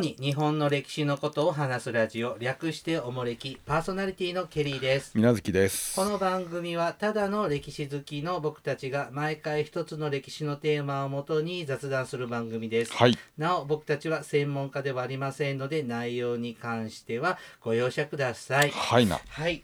[0.00, 5.12] に日本の歴史のことを話すラジオ略しておもれきパーソナリティのケリーです。
[5.14, 5.94] 水無月です。
[5.94, 12.94] この番組はただの歴史好きの僕たちが毎回一つの歴史のテーマをもとに雑談する番組です。
[12.94, 13.18] はい。
[13.36, 18.70] なお僕たちは専門家ではありませんので内容に関してはご容赦ください。
[18.70, 19.20] はいな。
[19.28, 19.62] はい。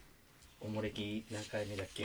[0.60, 2.04] おもれき何回目だっけ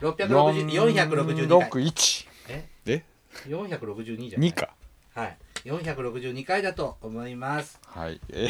[0.00, 1.82] ？660 462回。
[1.82, 2.68] 461え？
[2.86, 3.02] え
[3.48, 4.75] 462じゃない？2か
[5.16, 5.38] はい。
[5.64, 7.80] 462回だと思います。
[7.86, 8.20] はい。
[8.28, 8.48] え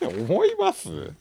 [0.00, 1.12] ー 思います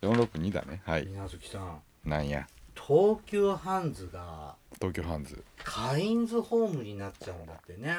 [0.00, 0.80] ？462だね。
[0.86, 1.06] はい。
[1.06, 1.82] 水無月さん。
[2.04, 2.46] なんや？
[2.74, 5.42] 東急ハンズが東京ハンズ。
[5.64, 7.98] カインズホームになっちゃうんだってね。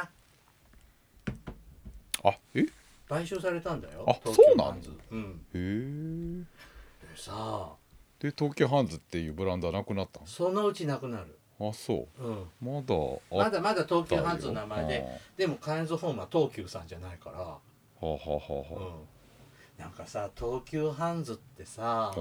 [2.23, 2.61] あえ？
[2.61, 2.65] へ
[3.09, 4.05] 買収されたんだよ。
[4.07, 4.91] あそうなのハンズ。
[5.11, 7.05] うんえ。
[7.13, 7.73] でさ
[8.19, 11.25] で東京ハンズっていうブランドはなくなったそのうちなくなる。
[11.27, 11.33] の
[11.69, 12.23] あそう。
[12.23, 12.41] ん。
[12.41, 17.39] うまだあまだまだ東急ハンズの名前ででもカインズホームは東急さんじゃないから。
[17.39, 17.57] は
[18.01, 19.83] あはあはあはうん。
[19.83, 22.13] なんかさ東急ハンズってさ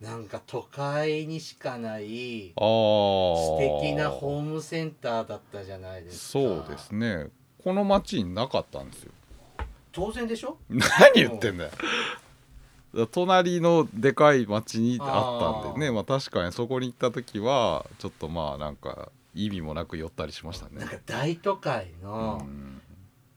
[0.00, 6.32] なんか都会にしかない素敵なホームセンターだったじゃないですか。
[6.32, 7.28] そうですね。
[7.62, 9.12] この町になかったんですよ。
[9.92, 10.56] 当然でしょ？
[10.70, 10.80] 何
[11.14, 11.70] 言ってんだよ
[13.12, 20.80] 隣のでかい町にあったんでねまあ確かにそこに行った時はちょっとまあなんか意味もなく寄ったりしましたね。
[20.80, 22.80] なんか大都会うのん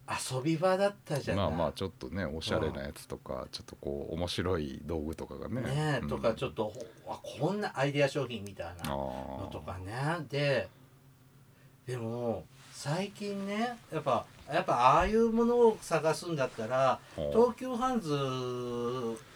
[0.10, 5.62] 遊び場だったじゃない、まあまあちょっとねおしゃれなやつとかちょっとこう面白い道具とかがね。
[5.62, 6.74] ねえとかちょっっと、
[7.08, 9.94] あこんなアイデア商品みたいなとのとかね。
[10.30, 10.68] で
[11.86, 18.10] でも最近ねやっぱやっぱああいうものを探すんだったら東急ハンズ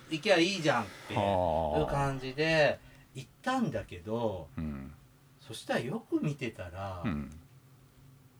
[0.09, 2.79] 行きゃいいじゃんっていう感じで
[3.15, 4.93] 行ったんだけどうん。
[5.39, 7.29] そしたらよく見てたら、うん。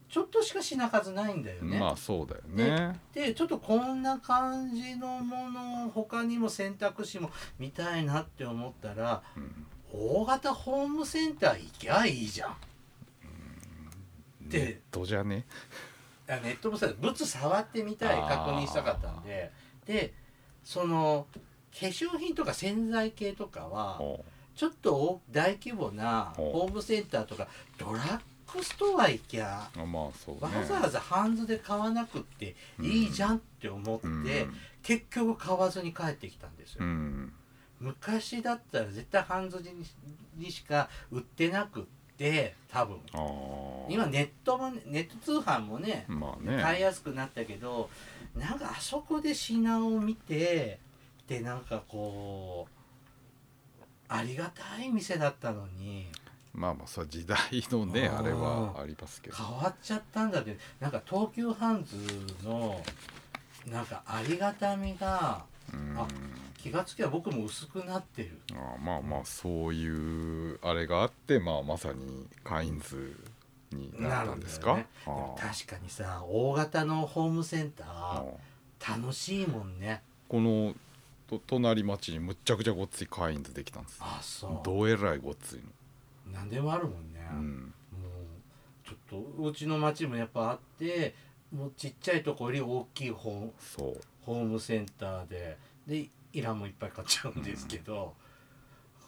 [0.10, 1.80] ちょっとしか品数ないんだよね。
[1.80, 3.00] まあそうだよね。
[3.14, 9.66] でちょっとこんな感じのものを他にも選択肢も見たいなって思ったらうん。
[9.94, 12.56] 大型ホームセンター行きゃいいじゃん。
[14.50, 15.46] でネットじゃね？
[16.30, 19.52] あネットもさ物触ってみたい確認したかったんで。
[19.86, 20.14] で
[20.64, 21.40] その化
[21.86, 28.20] 粧品とか洗剤系とかはほちょっと大大規模なホームセンターとかドラッ
[28.52, 30.58] グストア行きゃうまあそうね。
[30.58, 34.54] わざわざハンズで買わなくっていいじゃんって思って、うん。
[34.82, 37.34] 結局買わずに帰ってきたんですよ、うん。
[37.80, 39.86] 昔だったら絶対ハンズに
[40.38, 41.84] にしか売ってなくっ
[42.18, 42.98] て多分。
[43.90, 46.62] 今ネットもネット通販もねまあね。
[46.62, 47.90] 買いやすくなったけど
[48.36, 50.80] なんかあそこで品を見て
[51.28, 56.08] でなんかこうありがたい店だったのに。
[56.54, 57.38] まあまあそれ時代
[57.70, 59.36] のねあれはありますけど。
[59.36, 61.96] 変わっちゃったんだってなんか東急ハンズ
[62.48, 62.82] の
[63.68, 65.44] なんかありがたみが
[65.74, 66.00] うん。
[66.00, 66.08] あ
[66.58, 68.40] 気がつきゃ僕も薄くなってる。
[68.54, 73.16] あーまあまあそういうあれがあってまあまさにカインズ
[73.72, 74.88] になったんですか、ね。
[75.06, 80.02] あー確かにさ大型のホームセンター楽しいもんね。
[80.28, 80.74] この
[81.28, 84.60] と隣町にむっちゃくちゃごっついカインズできたんですあそう。
[84.64, 85.60] どうえらいごっつい
[86.32, 87.68] 何でもあるもんね、の、うん、も
[88.86, 91.16] うちょっとうちの町もやっぱあって
[91.54, 94.02] もうちっちゃいとこより大きいホそう。
[94.26, 95.58] ホームセンターで
[95.88, 98.14] でイランもいっぱい買っちゃうんですけど、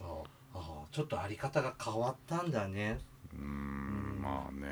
[0.01, 2.99] ああちょっとあり方が変わったんだね。
[3.33, 4.69] うんまあね。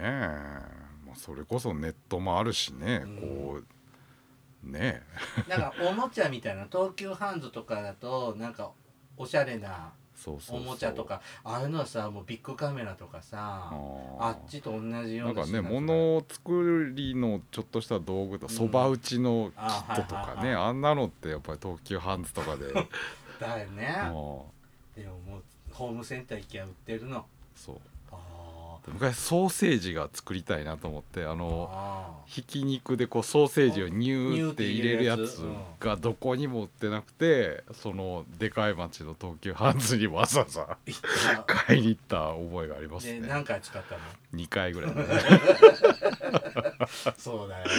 [1.06, 3.18] まあそれこそネットもあるしね、うん。
[3.18, 3.66] こう
[4.68, 5.02] ね
[5.48, 8.72] なんかおもちゃみたいな東急ハンズとかだとなんか
[9.18, 10.60] おしゃれなそうそうそう。
[10.62, 18.52] おもちゃとかああいうのはさもうビッグカメラとかさああっちと同じよなかねうんな品数物を作りのちょっとした道具とうん。
[18.52, 22.74] そば打ちのキットとあはいはいはかねあんなのってやっぱり東急ハンズとかで。
[23.40, 23.96] だよね。
[24.10, 24.52] も
[24.96, 27.20] でももうホームセンター行きゃ売ってるの。
[27.20, 27.24] う
[27.56, 27.76] そう。
[27.76, 27.80] あ
[28.94, 35.44] 昔ソーセージが作りたいなと思ってああのあひき肉でこうソーセージをニューって入れるやつ
[35.80, 40.78] がどこにも売ってなくてそのでかい町の東急ハンズにわざわざ
[41.46, 43.22] 買いに行った覚えがありますね。
[43.22, 44.02] で何回使ったの
[44.34, 45.04] ？2回ぐらいね。
[47.18, 47.72] そうだよね。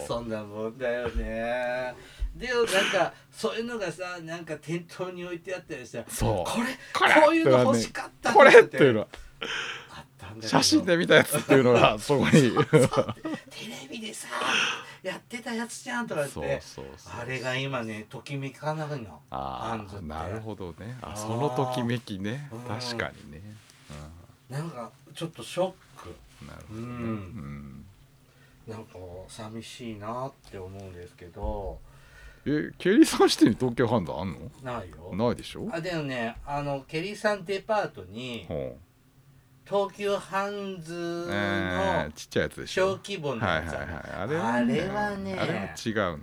[0.00, 1.94] そそんなもんだよね。
[2.36, 6.50] でもなんかそういうのがさなんか店頭に置いてあったりしたらそう。
[6.50, 6.66] これ
[7.24, 9.00] こういうの欲しかったこれっていうの。
[9.00, 9.06] は
[10.40, 12.30] 写真で見たやつっていうのが そこに。
[12.30, 14.28] テレビでさ
[15.02, 16.62] やってたやつじゃんとか言って
[17.18, 20.96] あれが今ねときめかないのハああなるほどね。
[21.02, 22.48] あそのときめきね。
[22.52, 22.60] うん。
[22.62, 23.42] 確かにね、
[24.48, 26.14] なんかちょっとショック。
[26.42, 26.94] うん、なるほどね、うん。
[26.94, 27.84] うん。
[28.68, 28.92] なんか
[29.28, 31.80] 寂しいなって思うんですけど。
[32.44, 34.38] えケリーさん支店に東京ハンズあんの？
[34.62, 35.14] ないよ。
[35.14, 35.68] ないでしょ？
[35.72, 38.76] あでもねあのケリーさんデパートにほ
[39.64, 42.92] 東急ハンズのー、ちっちゃいやつでしょ。
[42.94, 43.86] 小規模のはいはいやつはい。
[44.22, 46.22] あるあれはねあれは違うね、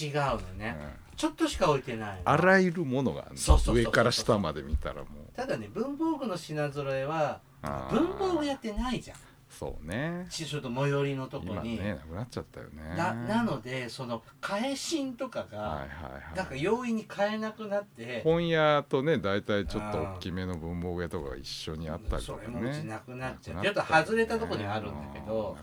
[0.00, 0.76] 違うのね、
[1.16, 5.04] ちょっとしか置いてないあらゆるものがあるそうそうそうそう上から下まで見たらもう。
[5.36, 7.98] ただね文房具の品揃えはあー。
[7.98, 9.16] 文房具やってないじゃん
[9.58, 10.26] そうね。
[10.30, 12.96] ちょっと最寄りのとこ今に、ねなくなっちゃったよね。
[12.96, 16.36] ななのでその返しとかが、はいはいはい。
[16.36, 18.22] なんか容易に買えなくなって。
[18.22, 25.56] 本屋とね大体ちょっと大きめの文房具屋とかが一緒にあったりとかそれもうちねなくなっちゃうなちょっと外れたとこにあるんだけど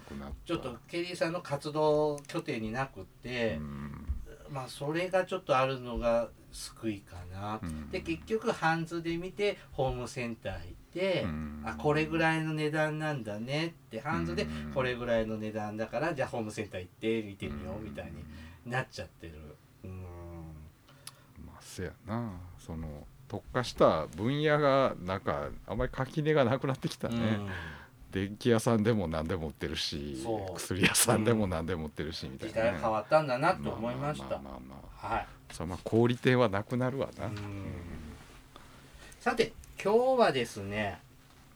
[0.46, 4.08] ちょっとケリーさんの活動拠点になくって、うん
[4.52, 11.64] まあそれがちょっとあるのが救いかな、うんで結局ハンズで見てホームセンター行って、うん。
[11.66, 14.72] あこれぐらいの値段なんだねってハンズでうん。
[14.74, 19.34] これぐらいの値段だからじゃあホームセンター行って見てみようみたいになっちゃってる。
[19.84, 20.02] うん。
[21.46, 22.32] まあせやな。
[22.58, 27.40] その特化した分野がなんかあんまり垣根がなくなってきたね、
[28.12, 30.22] 電気屋さんでも何でも売ってるし
[30.54, 32.72] 薬屋さんでも何でも売ってるしみたい時な、ね。
[32.74, 34.26] 代変わったんだなと思いました。
[34.26, 34.60] まあまあまあまあ
[35.02, 35.28] まあはい。
[35.54, 37.34] そまあ小売店はなくなるわな、うん。
[39.22, 39.54] さて
[39.84, 41.00] 今日はですね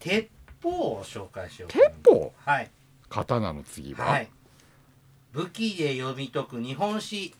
[0.00, 0.28] 鉄
[0.60, 2.32] 砲を紹介しよう鉄砲？
[2.44, 2.70] はい。
[3.08, 4.28] 刀の次は、はい。
[5.32, 7.32] 武器で読み解く日本史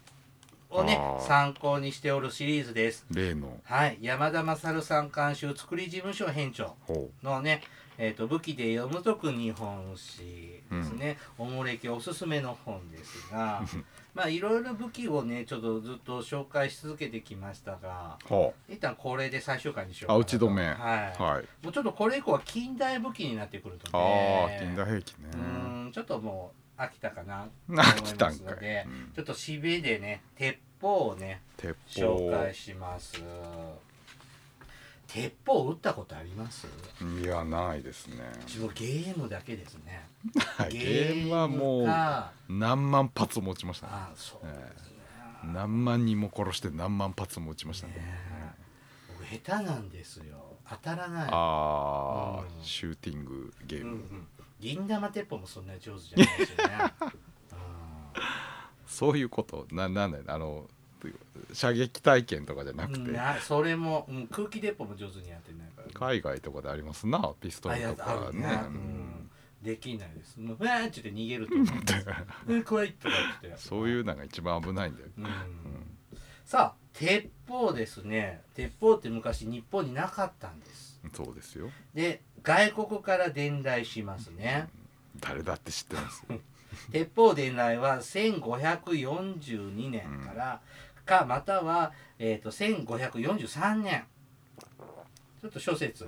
[0.70, 3.04] をね参考にしておるシリーズです。
[3.10, 3.58] 例の。
[3.64, 3.98] はい。
[4.00, 7.62] 山田勝さん監修作り事務所編長ほのね、
[7.98, 13.64] えー、と武器で読む解く日本史ですね、おもれきおすすめの本ですが
[14.16, 18.16] まあいろいろ武器をねちょっとずっと紹介し続けてきましたが
[18.66, 20.64] 一旦これで最終回にしようかあな打ち止め。
[20.64, 20.74] はい、
[21.20, 21.44] うはい。
[21.62, 24.58] もうちょっとこれ以降は近代武器になってくるとあね。
[24.58, 25.30] あ近代兵器ね。
[25.34, 27.84] うーんちょっともう飽きたかなと思い
[28.18, 29.12] ますのでうん。
[29.14, 33.22] ちょっとしびでね鉄砲をね鉄紹砲介します
[35.06, 36.66] 鉄砲撃ったことあります？
[37.22, 38.16] いやないですね。
[38.46, 40.08] 自分ゲームだけですね。
[40.70, 42.32] ゲームはもうか。
[42.48, 43.92] 何万発持ちましたね。
[43.94, 44.96] あそうですね、
[45.44, 47.94] 何万人も殺して何万発も撃ちましたね。
[47.94, 48.00] ね
[49.08, 50.56] 僕下手なんですよ。
[50.68, 51.28] 当たらない。
[51.30, 52.64] ああ、うん。
[52.64, 54.26] シューティングゲーム、うんうん。
[54.58, 56.74] 銀玉鉄砲もそんなに上手じゃないですよね。
[57.02, 57.10] うん。
[58.86, 59.66] そういうこと。
[59.70, 60.68] ななんだよあの
[61.52, 69.30] 射撃体験とかじゃなくて、なそれも、うん、空気鉄砲も上手にやってないから、海外とかでありますなピストルとあかねね、うん、
[69.62, 70.38] できないです。
[70.38, 72.06] もうわーっって逃げると思うんです
[72.48, 73.60] うん怖いとか言って。
[73.60, 75.24] そういうのが一番危ないんだよ、うん。
[75.24, 75.30] うん。
[76.44, 78.42] さあ鉄砲ですね。
[78.54, 81.00] 鉄砲って昔日本になかったんです。
[81.12, 81.70] そうですよ。
[81.94, 84.68] で外国から伝来しますね。
[85.20, 86.40] 誰だって知ってますよ。
[86.92, 90.60] 鉄砲伝来は1542年から
[91.06, 94.04] かまたは、えー、と1543年。
[95.40, 96.06] ちょっと諸説。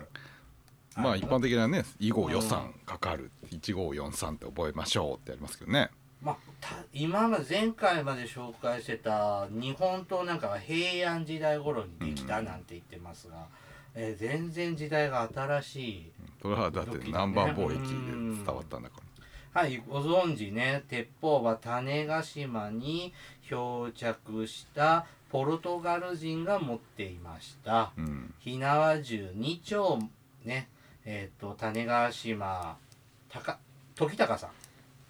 [0.96, 5.90] まあ一般的なね以後予算かかる1543って覚えましょうってやりますけどね。
[6.20, 13.46] まあ、た今まで前回まで紹介してた日本刀なんかは平安時代頃にできたなんて言ってますが、
[13.94, 16.12] えー全然時代が新しい。
[16.42, 19.07] それはだって南蛮貿易で伝わったんだから
[19.58, 20.84] はいご存知ね。
[20.88, 23.12] 鉄砲は種子島に
[23.42, 27.90] 漂着したポルトガル人が持っていました。
[27.98, 28.32] うん。
[28.38, 29.98] 火縄銃2丁
[30.44, 30.68] ね
[31.04, 32.76] えっ、と種子島
[33.28, 33.58] 高
[33.96, 34.50] 時隆さん。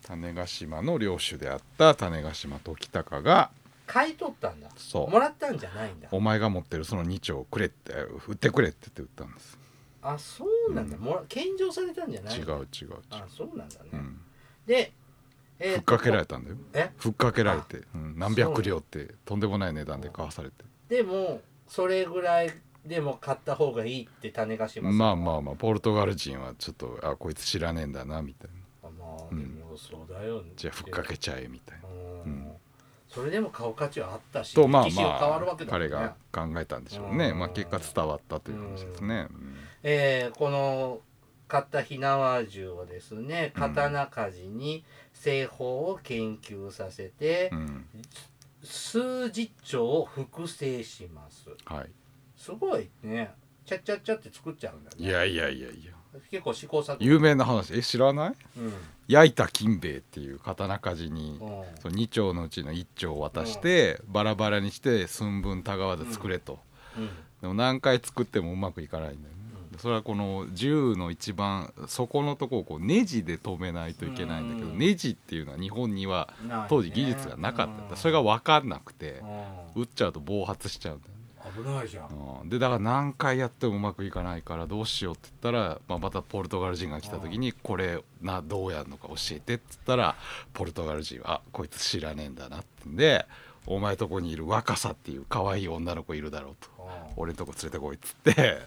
[0.02, 3.50] 種子島の領主であった種子島時隆が
[3.86, 4.70] 買い取ったんだ。
[4.78, 5.10] そう。
[5.10, 6.08] もらったんじゃないんだ。
[6.10, 7.92] お前が持ってるその2丁くれって
[8.26, 9.58] 売ってくれって言って売ったんです。
[10.00, 11.02] あそうなんだ、うん。
[11.02, 12.94] もら献上されたんじゃない違う違う違う。
[13.10, 14.20] あそうなんだね、うん
[14.68, 14.92] で、
[15.58, 16.56] えーふっかけられたんだよ。
[16.74, 16.90] え？
[16.96, 20.64] ふっかけられて、うん何百両ってとんでもない値段で買わされて。
[20.88, 22.52] でもそれぐらい
[22.86, 28.50] でも買った方がいいって種子島さんまあまあまあポルトガル人はちょっとあこいつ知らねえんだなみたい
[28.82, 28.88] な。
[28.88, 29.56] あまあうん。
[29.58, 31.88] でもそうだよね、じゃあふっかけちゃえみたいな。
[31.88, 32.22] うん。
[32.22, 32.52] うん。
[33.08, 35.66] それでも買う価値はあったしとまあまあね。
[35.68, 37.30] 彼が考えたんでしょうね。
[37.30, 39.26] うんまあ結果伝わったという話ですね。
[39.82, 41.00] えーこの
[41.48, 47.86] 買った火縄銃をですね刀鍛冶に製法を研究させて、うん、うん
[48.62, 51.48] 数十丁を複製します。
[51.64, 51.88] はい。
[52.36, 53.32] すごいね。
[53.64, 54.96] ちゃっちゃっちゃって作っちゃうんだね。
[54.98, 55.92] いやいやいやいや。
[56.30, 57.04] 結構試行錯誤。
[57.04, 57.72] 有名な話。
[57.74, 58.34] え知らない？
[58.58, 58.72] うん。
[59.06, 61.64] 焼いた金兵衛っていう刀鍛冶にうん。
[61.80, 66.58] その2丁のうちの1丁を渡してバラバラにして寸分たがわず作れと、
[66.96, 67.08] うん。
[67.40, 69.34] でも何回作ってもうまくいかないんだよ
[69.78, 74.78] ね、それはこの銃の一番底のとこをこうネジで止めないといけないんだけど、うん。
[74.78, 76.28] ネジっていうのは日本には
[76.68, 77.96] 当時技術がなかった。
[77.96, 79.22] それが分かんなくて
[79.74, 79.82] うん。
[79.82, 81.18] 撃っちゃうと暴発しちゃうんだよね。
[81.56, 82.40] 危ないじゃん。
[82.42, 82.48] うん。
[82.48, 90.16] でだから何回やってもうまくいかないからどうしようって言ったら、まあ、またポルトガル人が来た時にこれなどうやるのか教えてって言ったら
[90.52, 93.26] ポルトガル人はあこいつ知らねえんだなってんで
[93.66, 96.68] お前とこにいる若さっていう可愛い女の子いるだろうと。
[96.78, 96.88] うん。
[97.16, 98.62] 俺んとこ連れてこいっつって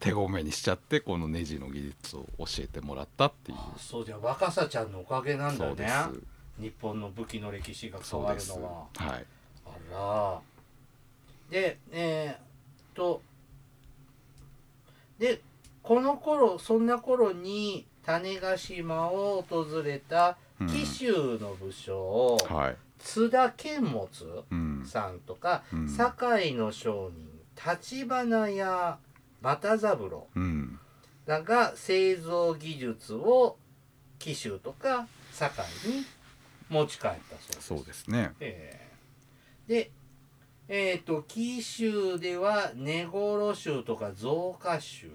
[0.00, 3.58] 手ごめにしちゃってこのネジの技術を教えてもらったっていう。
[3.58, 5.88] あそうじゃ若さちゃんのおかげなんだね。
[6.58, 8.86] 日本の武器の歴史が変わるのは。
[8.94, 9.26] はい。
[9.66, 10.40] あら。
[11.50, 12.38] でえーっ
[12.94, 13.22] と
[15.18, 15.40] で
[15.82, 22.76] この頃そんな頃に種子島を訪れた紀州の武将、はい。
[22.98, 24.08] 津田健物
[24.50, 25.88] うんさんとか、うん。
[25.88, 28.98] 堺の商人橘屋
[29.42, 30.80] 又三郎うん。
[31.26, 33.58] らが製造技術を
[34.18, 36.04] 紀州とか堺に
[36.68, 37.66] 持ち帰ったそうです。
[37.66, 38.32] そうですね。
[38.40, 38.80] え
[39.68, 39.68] え。
[39.68, 39.90] で
[40.68, 45.10] えっ、と紀州では根頃州とか増加州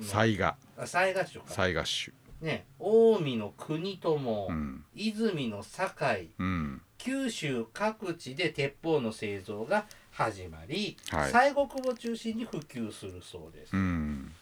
[0.00, 0.56] 雑賀。
[0.76, 1.44] あ雑賀州か。
[1.48, 4.84] 雑賀種ね近江の国友、うん。
[4.94, 6.30] 泉の堺。
[6.38, 6.82] うん。
[6.98, 9.86] 九州各地で鉄砲の製造が
[10.16, 11.32] 始まり、はい。
[11.32, 14.32] 西国を中心に普及するそうです、うん。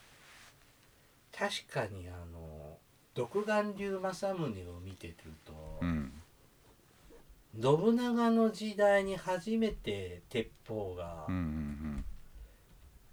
[1.36, 2.78] 確かにあの
[3.12, 6.12] 独眼竜政宗を見てると、うん。
[7.60, 12.04] 信長の時代に初めて鉄砲が、うんうん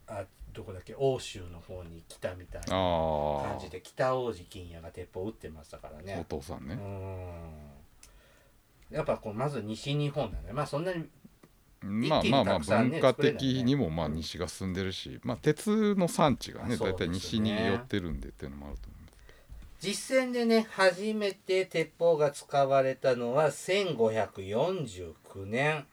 [0.08, 6.20] あどこだっけ欧州の方に来たみたいなあ感じで北王子金也が鉄砲撃ってましたからね。
[6.22, 6.76] う父さんね。
[6.76, 7.82] ん。
[8.94, 10.52] やっぱこうまず西日本なね。
[10.52, 11.06] まあそんなに
[11.82, 19.12] まあまあまあ文化的にもまあ西が進んでるし、まあ鉄の産地がね大体西に寄ってるんでっていうのもあると思います
[19.88, 25.86] 実戦でね初めて鉄砲が使われたのは1549年。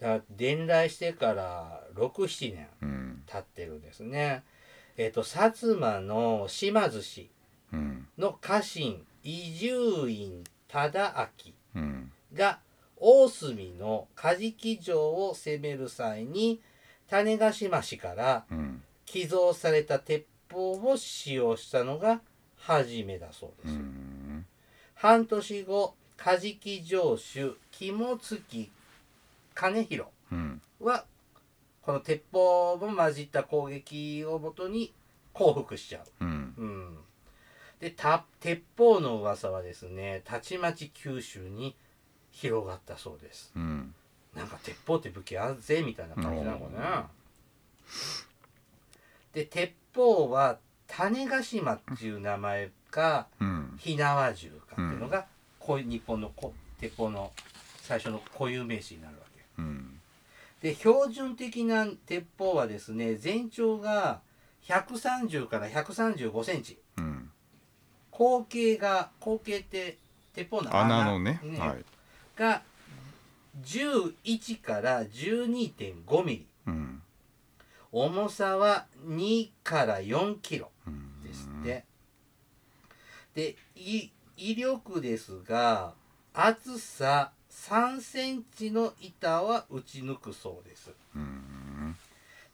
[0.00, 3.22] だ伝来してから67年うん。
[3.26, 4.42] 経ってるんですね。
[4.96, 7.30] えっ、と薩摩の島津氏
[7.72, 8.08] うん。
[8.18, 11.14] の家臣伊集院忠
[11.76, 12.12] 明うん。
[12.34, 12.58] が
[13.04, 16.60] 大隅の梶木城を攻める際に
[17.10, 18.82] 種子島氏からうん。
[19.04, 22.20] 寄贈された鉄砲を使用したのが
[22.56, 24.46] 初めだそううです、ん。
[24.94, 28.70] 半年後梶木城主肝付
[29.54, 30.62] 兼弘うん。
[30.80, 31.04] は
[31.82, 34.92] この鉄砲も混じった攻撃をもとに
[35.32, 36.24] 降伏しちゃう。
[36.24, 36.54] うん。
[36.56, 36.96] うん、
[37.80, 41.74] でた鉄砲の噂はですねたちまち九州に
[42.32, 43.52] 広がったそうです。
[43.54, 43.94] うん。
[44.34, 47.06] なんか鉄砲って武器あるぜみたいな感じなのかな
[49.34, 53.74] で鉄砲は種子島っていう名前かうん。
[53.78, 55.26] 火縄銃かっていうのが、
[55.58, 57.32] こういう日本のこ鉄砲の
[57.82, 59.42] 最初の固有名詞になるわけ。
[59.58, 60.00] うん。
[60.60, 64.20] で標準的な鉄砲はですね全長が
[64.68, 66.78] 130から135センチ。
[66.98, 67.30] うん。
[68.10, 69.98] 口径が口径って
[70.34, 71.40] 鉄砲の穴穴のね。
[71.58, 71.84] はい
[72.42, 72.62] が
[73.64, 76.46] 11から12.5ミリ。
[76.66, 77.02] うん。
[77.92, 81.84] 重さは2から4キロうんですって、
[83.34, 85.92] でい威力ですが
[86.34, 90.90] 厚さ3センチの板は打ち抜くそうです。
[91.14, 91.96] うん。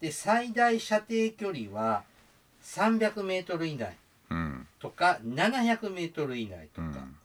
[0.01, 2.03] で最大射程距離は
[2.63, 3.97] 300メートル以内
[4.31, 4.67] うん。
[4.81, 6.89] とか700メートル以内とか。
[6.89, 7.17] うん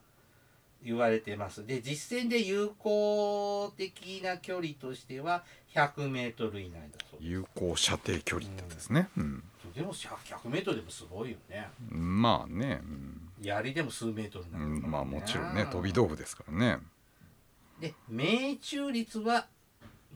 [0.84, 1.66] 言われてます。
[1.66, 7.32] で実戦で有効的な距離としては100メートル以内だそうです。
[7.32, 9.10] 有効射程距離ってですね。
[9.18, 9.44] うん。
[9.74, 11.68] でも100メートルでもすごいよね。
[11.90, 12.82] まあね。
[12.84, 13.30] うん。
[13.42, 14.82] 槍でも数メートルになるね。
[14.84, 15.66] うんまあもちろんね。
[15.72, 16.80] 飛び道具ですからね。
[17.80, 19.48] で命中率は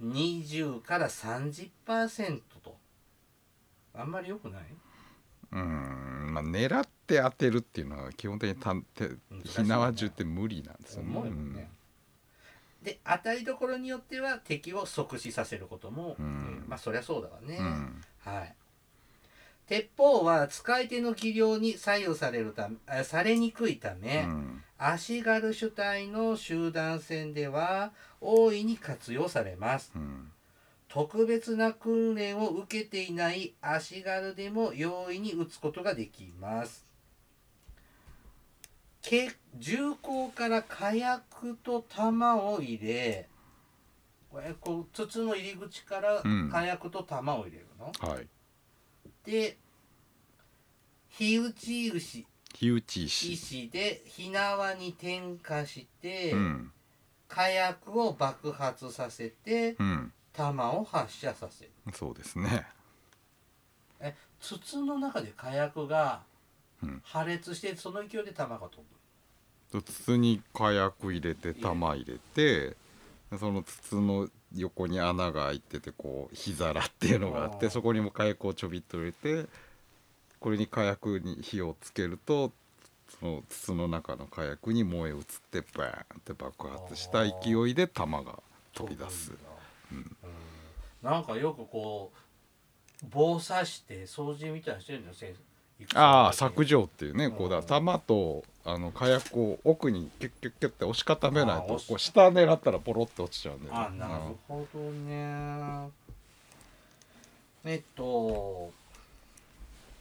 [0.03, 2.77] 20から30%と。
[3.95, 4.63] あんまり良くない？
[5.51, 11.09] うんまあ狙って当てるっていうのは基本的にたて火縄銃って無理なんですよね。
[11.17, 11.53] 重いもん。
[11.53, 11.69] ね、
[12.83, 16.59] で当たりどころによっては敵を即死させることも、うん。
[16.61, 18.01] えーまあそりゃそうだわね、うん。
[18.19, 18.55] はい。
[19.67, 24.63] 鉄砲は使い手の技量に左右されるためあされにくいため、うん。
[24.77, 29.91] 足軽主体の集団戦では大いに活用されます。
[29.95, 30.31] うん
[30.97, 36.87] 特別な訓練を受けていない足軽でも容易に撃つことができます。
[39.03, 43.29] け銃口から火薬と弾を入れ
[44.31, 46.49] これこう筒の入り口からうん。
[46.49, 48.27] 火薬と弾を入れるの、はい。
[49.23, 49.55] で
[51.09, 52.25] 火打ち石。
[52.55, 53.33] 火打ち石。
[53.33, 56.71] 石で火縄に点火して、うん。
[57.27, 61.71] 火薬を爆発させてうん弾を発射させる。
[61.93, 62.65] そうですね。
[63.99, 66.21] え筒の中で火薬が
[66.83, 67.01] うん。
[67.03, 68.77] 破裂してその勢いで弾が飛
[69.71, 69.81] ぶ。
[69.81, 72.77] 筒に火薬入れて弾入れて
[73.37, 79.49] その筒の横に穴が開いててこう火皿っていうのがあってそこにも火薬をちょびっと入れて
[80.39, 82.53] これに火薬に火をつけると
[83.19, 88.39] その筒の中の火薬に燃え移ってバーンって爆発した勢いで弾が
[88.73, 89.33] 飛び出す
[91.01, 95.39] なんかよくこう棒刺して掃除みたいにしてるんだよ先生
[95.93, 97.31] ああ削除っていうねうん。
[97.33, 97.61] こうだ。
[97.61, 103.79] 弾とあの火薬を奥にキュッキュッキュッって押し固めないとこう下狙ったらポロって落ちちゃうんだよね。
[103.87, 105.89] あなるほどね。
[107.65, 108.71] えっと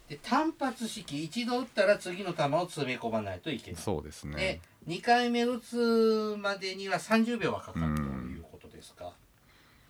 [0.09, 3.81] で単発式一度撃ったら次の弾を詰め込まないといけない。
[3.81, 4.37] そうですね。
[4.37, 9.13] で2回目撃つまでには30秒はかかるということですか、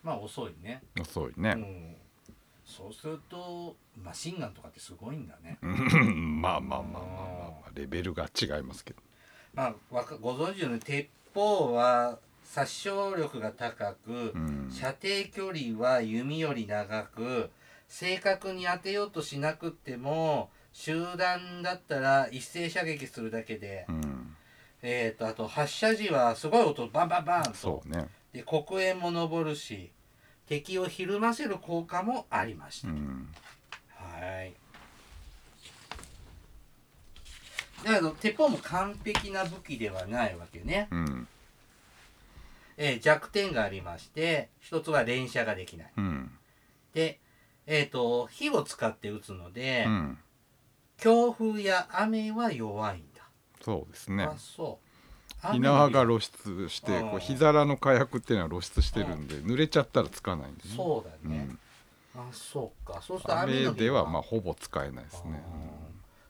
[0.06, 0.84] まあ遅いね。
[1.00, 1.96] 遅いうね、ん。
[2.64, 5.58] そうするとマシンガンとかってすごいんだね。
[5.62, 9.02] うんまあまあまあまあまあ、まあ、レベルが違いますけど。
[9.52, 14.70] まあわかご存知のように鉄砲は殺傷力が高く、うん。
[14.70, 17.50] 射程距離は弓より長く
[17.88, 24.36] 正確に当てようとしなくっても集団だったら一斉射撃するだけで、うん。
[24.82, 27.54] えー、とあと発射時はすごい音バンバンバンと。
[27.54, 28.06] そうね。
[28.32, 29.90] で黒煙も上るし
[30.46, 33.28] 敵をひるませる効果もありました、うん。
[33.94, 34.54] はい。
[37.84, 41.28] だけど鉄砲も完璧な武器ではないわけね、うん。
[42.76, 45.92] えー弱点がありまして一つは連射ができない。
[45.96, 46.30] うん。
[46.94, 47.20] で
[47.66, 50.18] えっ、と火を使って撃つので、うん。
[50.98, 53.22] 強風や雨は弱いんだ、
[53.60, 54.24] そうですね。
[54.24, 54.85] あそう
[55.42, 57.10] 火縄が雨露出してうん。
[57.10, 60.74] こう火皿の火薬っていうのは露出してるんで濡れちゃったらつかないんでね。
[60.76, 61.48] そうだね、
[62.14, 62.20] うん。
[62.20, 63.00] あそうか。
[63.02, 65.42] そうすると雨ではまあほぼ使えないですね、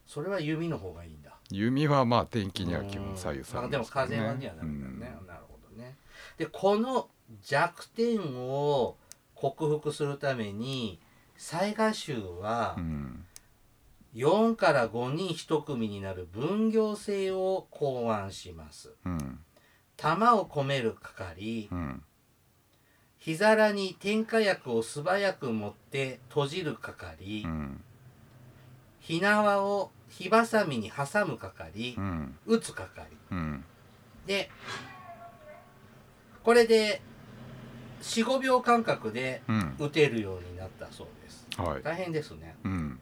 [0.06, 1.30] それは弓の方がいいんだ。
[1.50, 5.00] 弓はまあ天気には基本左右されあでもますから風はにはなるんだうん。
[5.00, 5.96] ね、なるほどね。
[6.38, 7.08] でこの
[7.42, 8.96] 弱点を
[9.34, 10.98] 克服するために
[11.38, 13.24] 雑賀衆はうん
[14.16, 18.94] 4から5人1組になる分業制を考案します。
[19.04, 19.40] うん。
[19.98, 21.68] 弾を込める係。
[21.70, 22.02] うん。
[23.18, 27.84] 火皿に点火薬を素早く持って閉じる係、うん。
[29.00, 31.94] 火縄を火ばさみに挟む係。
[31.98, 32.38] う、ん。
[32.46, 33.06] 撃つ係。
[33.30, 33.64] うん。
[34.26, 34.50] で
[36.42, 37.02] これで
[38.00, 39.76] 45秒間隔でうん。
[39.78, 41.46] 撃てるようになったそうです。
[41.58, 41.82] はい。
[41.82, 42.56] 大変ですね。
[42.64, 42.98] うん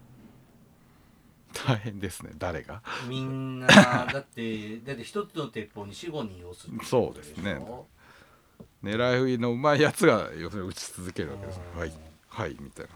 [1.55, 2.83] 大変ですね誰が。
[3.09, 3.67] みんな
[4.13, 7.61] だってだって一つの鉄砲に45人押すっていそうですね。
[8.83, 11.61] 狙い撃のうまいやつが要するに撃ち続けるわけです。
[11.75, 11.93] うんはい
[12.29, 12.91] はいみたいな。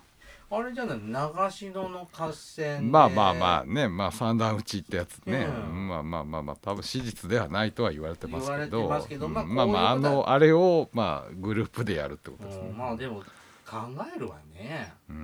[0.51, 2.91] あれじゃない長篠の合戦で。
[2.91, 5.89] まあまあまあねまあ三段撃ちってやつね、うん。
[5.89, 9.01] まあまあまあまあ多分史実ではないとは言われてますけど。
[9.07, 12.69] てまあまあまあのあれをまあグループでやるってことですね。
[12.71, 13.23] うん、まあでも
[13.67, 13.77] 考
[14.17, 14.95] えるわね。
[15.11, 15.17] うん。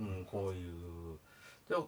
[0.00, 0.81] うんこういう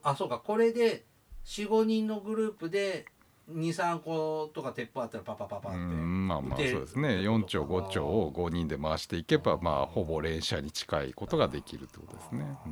[0.03, 0.38] あそうか。
[0.38, 1.05] これで
[1.44, 3.07] 45人のグループで
[3.51, 7.09] 23個とか鉄砲あったらパパパパって、うんまあまあそうですね。
[7.09, 12.68] 4丁5丁を5人で回していけばまあほぼ連射に近いことができるってことですね、う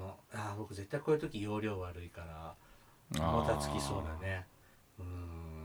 [0.00, 0.02] ん。
[0.02, 2.22] もうあー僕絶対こういう時容量悪いか
[3.14, 4.46] らもたつきそうだね。
[4.98, 5.57] うん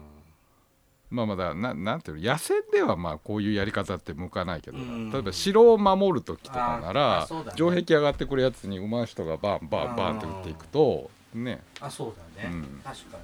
[1.13, 5.11] まあまあだななんていうの野戦ではまあこういうやり方って向かないけど、うん。
[5.11, 7.51] 例えば城を守る時とかなら、ね。
[7.55, 11.61] 城壁上がってくるやつに上手い人がバンバンバンって撃っていくとね。
[11.79, 12.81] あそうだね、うん。
[12.83, 13.23] 確かに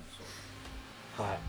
[1.17, 1.39] そうはい。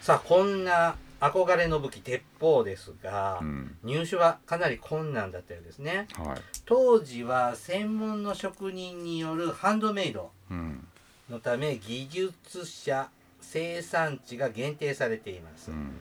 [0.00, 3.76] さあこんな憧れの武器鉄砲ですが、うん。
[3.82, 6.06] 入手はかなり困難だったようですね。
[6.14, 6.38] はい。
[6.66, 10.86] 当時は専門の職人によるハンドメイドうん。
[11.28, 13.08] のため技術者
[13.52, 15.96] 生産地が限定されています、うん。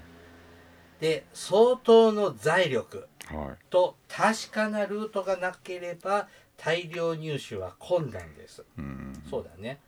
[0.99, 3.65] で相当の財力はい。
[3.69, 9.79] と確かなルートがなければ大量入手は困難です、うんそうだね。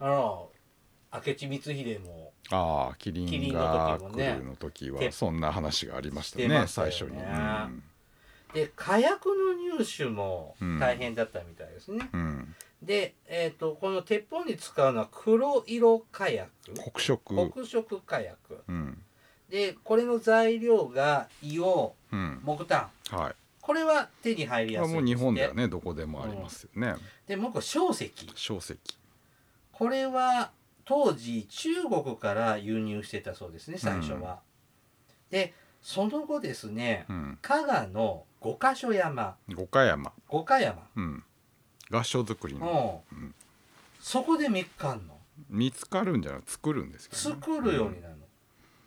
[0.00, 0.50] あの
[1.12, 6.64] 明智光秀もああキリンが来るの時はてそんな話がありましたねね。
[6.66, 7.82] 最初に、うん
[8.54, 10.78] で火薬の入手もうん。
[10.78, 16.50] 大変だったみたいですね、うん、で、えー、とこの鉄砲に使うのは黒色火薬。
[16.94, 17.50] 黒色。
[17.50, 18.64] 黒色火薬。
[18.68, 19.02] うん。
[19.50, 22.40] でこれの材料が硫黄うん。
[22.44, 22.88] 木炭。
[23.10, 23.34] はい。
[23.60, 26.94] これは手に入りやすいもう日本ではねどこでもありますよね。
[27.26, 28.12] でもう一個硝石。
[28.34, 28.78] 硝石。
[29.72, 30.52] これは
[30.84, 34.40] 当時中国から輸入してたそうですね最初は。
[35.30, 37.38] でその後ですねうん。
[37.42, 39.36] 加賀の五箇所山。
[39.54, 40.12] 五箇山。
[40.28, 41.24] 五箇山、うん。
[41.90, 43.04] 合掌造りの。
[43.12, 43.18] うん。
[43.18, 43.34] うん。
[44.00, 45.18] そこで見つかんの？
[45.50, 48.24] 見つかるんじゃなく作るんですけどね、作るようになるの、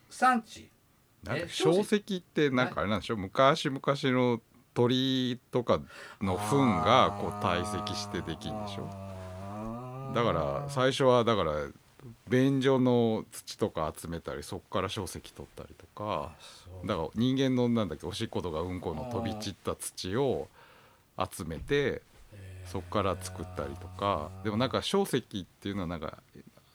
[0.09, 0.71] 産地。
[1.23, 3.17] なんかえ小石ってなんかあれなんでしょ？
[3.17, 4.41] 昔々の
[4.73, 5.79] 鳥とか
[6.21, 8.89] の糞がこう堆積してできるんでしょ？
[10.15, 11.51] だから最初はだから
[12.29, 16.31] 便所の土とか集めたりそこから小石取ったりとか
[16.85, 20.47] だから人間のなんだっけおしっことかうんこの飛び散った土を
[21.17, 22.01] 集めて
[22.65, 26.17] そこから作ったりとかでもなんか小石っていうのはなんか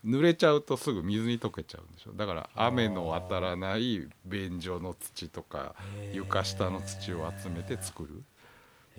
[0.05, 2.12] 濡れちゃうとすぐ水に溶けちゃうんでしょ。
[2.12, 5.77] だから雨の当たらない便所の土とか
[6.12, 8.23] 床下の土を集めて作る。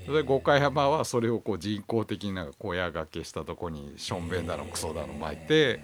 [0.05, 5.81] それで五箇山はそれをこう人工的になんか小屋掛けしたとこにしょんべんだのクソだの巻いて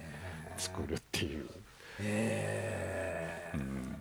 [0.60, 1.44] 作るっていう、
[2.00, 3.96] へえうん。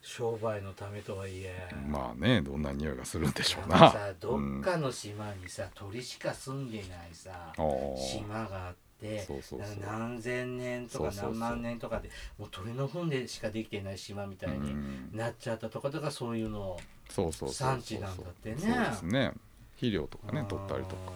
[0.00, 1.68] 商売のためとはいえ。
[1.86, 3.90] まあねどんな匂いがするんでしょうな。
[3.90, 7.52] さどっかの島にさ鳥しか住んでないさ
[7.96, 9.76] 島があってそうそうそう。
[9.80, 15.10] 何千年とか何万年とかでもう鳥の糞でしかできてない島みたいにうん。
[15.12, 18.56] なっちゃったとことかそういうのをそうそうそうそう産地なんだってね。
[18.58, 19.32] そうですね。
[19.74, 21.12] 肥料とかね取ったりとか。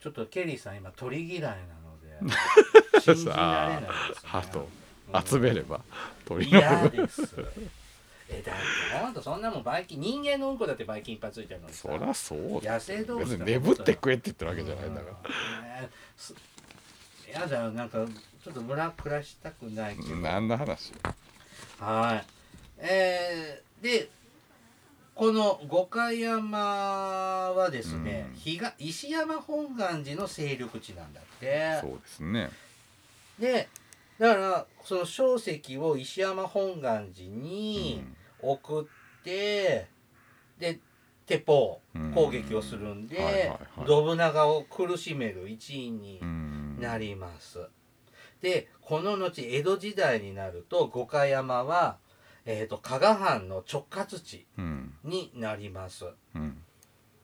[0.00, 1.48] ちょっとケリーさん今鳥嫌いな
[3.00, 5.80] 信じられないです、ね、集めれば
[6.24, 7.22] 鳥の嫌です。
[8.28, 11.88] えだってほんとそんなもんばい菌人間のうんこだってばい菌いっぱいついてるのにさ。
[11.88, 15.16] そりゃそうだ野生動物別にだ眠って食えって言ってるわけじゃないんだから。
[15.58, 15.64] うん。
[15.82, 16.34] ねす
[17.32, 18.06] やだよなんか
[18.44, 20.16] ちょっと村暮らしたくないけど。
[20.16, 20.92] 何の話？
[21.80, 22.26] はい。
[22.78, 24.08] えー、で
[25.20, 28.34] この五箇山はですね、うん。
[28.38, 31.78] 日が石山本願寺の勢力地なんだって。
[31.82, 32.48] そうですね。
[33.38, 33.68] で
[34.18, 38.02] だからその小石を石山本願寺に
[38.40, 39.88] 送って、
[40.58, 40.78] で
[41.26, 42.12] 鉄砲うん。
[42.12, 43.52] 攻撃をするんで、
[43.86, 46.78] 信長を苦しめる一員にうん。
[46.80, 47.58] なります。
[48.40, 51.98] でこの後江戸時代になると五箇山は、
[52.52, 54.92] えー、と加賀藩の直轄地うん。
[55.04, 56.04] になります。
[56.34, 56.62] うん。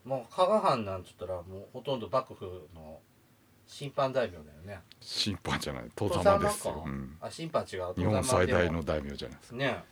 [0.05, 2.99] もう加賀藩なんつったらもうほとんど幕府の
[3.67, 4.79] 審判大名だよね。
[5.01, 5.83] 審判じゃない。
[5.95, 7.17] 戸戸様ですかよ、うん。
[7.19, 7.93] あ審判違う。
[7.95, 9.57] 日本最大の大名じゃないですか。
[9.57, 9.83] ね。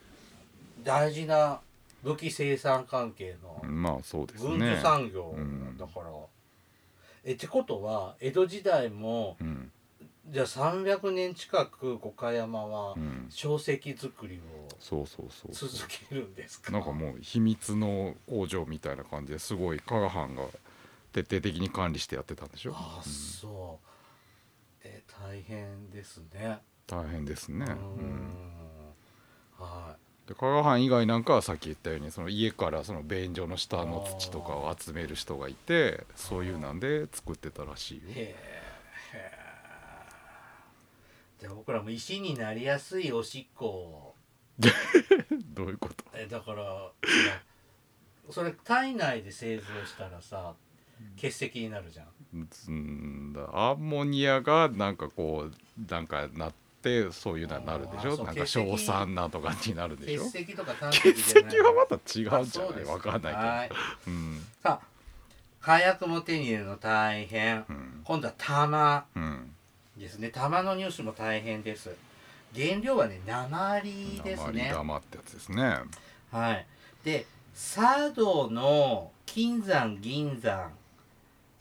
[0.82, 1.60] 大事な
[2.02, 6.06] 武器生産関係のまあそうです軍ね需産業うんだから、
[7.24, 9.70] えってことは江戸時代もうん
[10.28, 13.26] じゃあ300年近く五箇山はうん。
[13.30, 14.40] 小石作り
[14.78, 16.72] そうそうそうを続けるんですか？
[16.72, 20.42] なんかもう秘密の工場みたいな感じですごい加賀藩が
[21.12, 23.12] 徹底的に管理してやってたんでしょ、ああうん。
[23.12, 23.86] そう。
[24.84, 26.58] え大変ですね。
[26.86, 28.04] 大変ですね、うん。
[28.04, 28.36] ん。
[29.58, 38.02] はで加賀藩以外なんかはさっき言ったようにその家からその便所の下の土とかを集める人がいてそういうなんで作ってたらしいよ。
[38.08, 38.65] へえ
[41.46, 44.14] じゃあ僕らも石になりやすいおしっこを。
[45.54, 46.04] どういうこと？
[46.12, 46.90] えだから
[48.30, 50.54] それ体内で製造したらさ
[51.16, 52.06] 結石になるじゃん。
[52.34, 58.16] うんだアンモニアがなんかこうなんかなってそういうのになるでしょ？
[58.24, 60.24] なんか硝酸なんとかになるでしょ？
[60.24, 62.84] 結石とか炭血石はまた違うんじゃない？
[62.84, 63.30] わかんな
[63.66, 63.80] いけど。
[64.08, 64.44] うん。
[64.64, 64.86] さあ
[65.60, 67.64] 火薬も手に入れるの大変。
[67.68, 68.00] うん。
[68.02, 69.06] 今度は玉。
[69.14, 69.52] うん
[69.98, 70.30] ですね。
[70.30, 71.90] 玉の入手も大変です。
[72.54, 75.76] 原料はね鉛です鉛ね玉ってやつですね。
[76.30, 76.66] はい。
[77.04, 80.70] で佐渡の金山銀山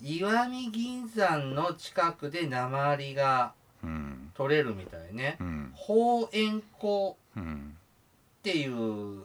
[0.01, 4.31] 石見銀山の近くで鉛がうん。
[4.33, 5.37] 取れるみたいね。
[5.39, 5.73] うん。
[5.75, 7.77] 宝塩粉うん。
[8.39, 9.23] っていう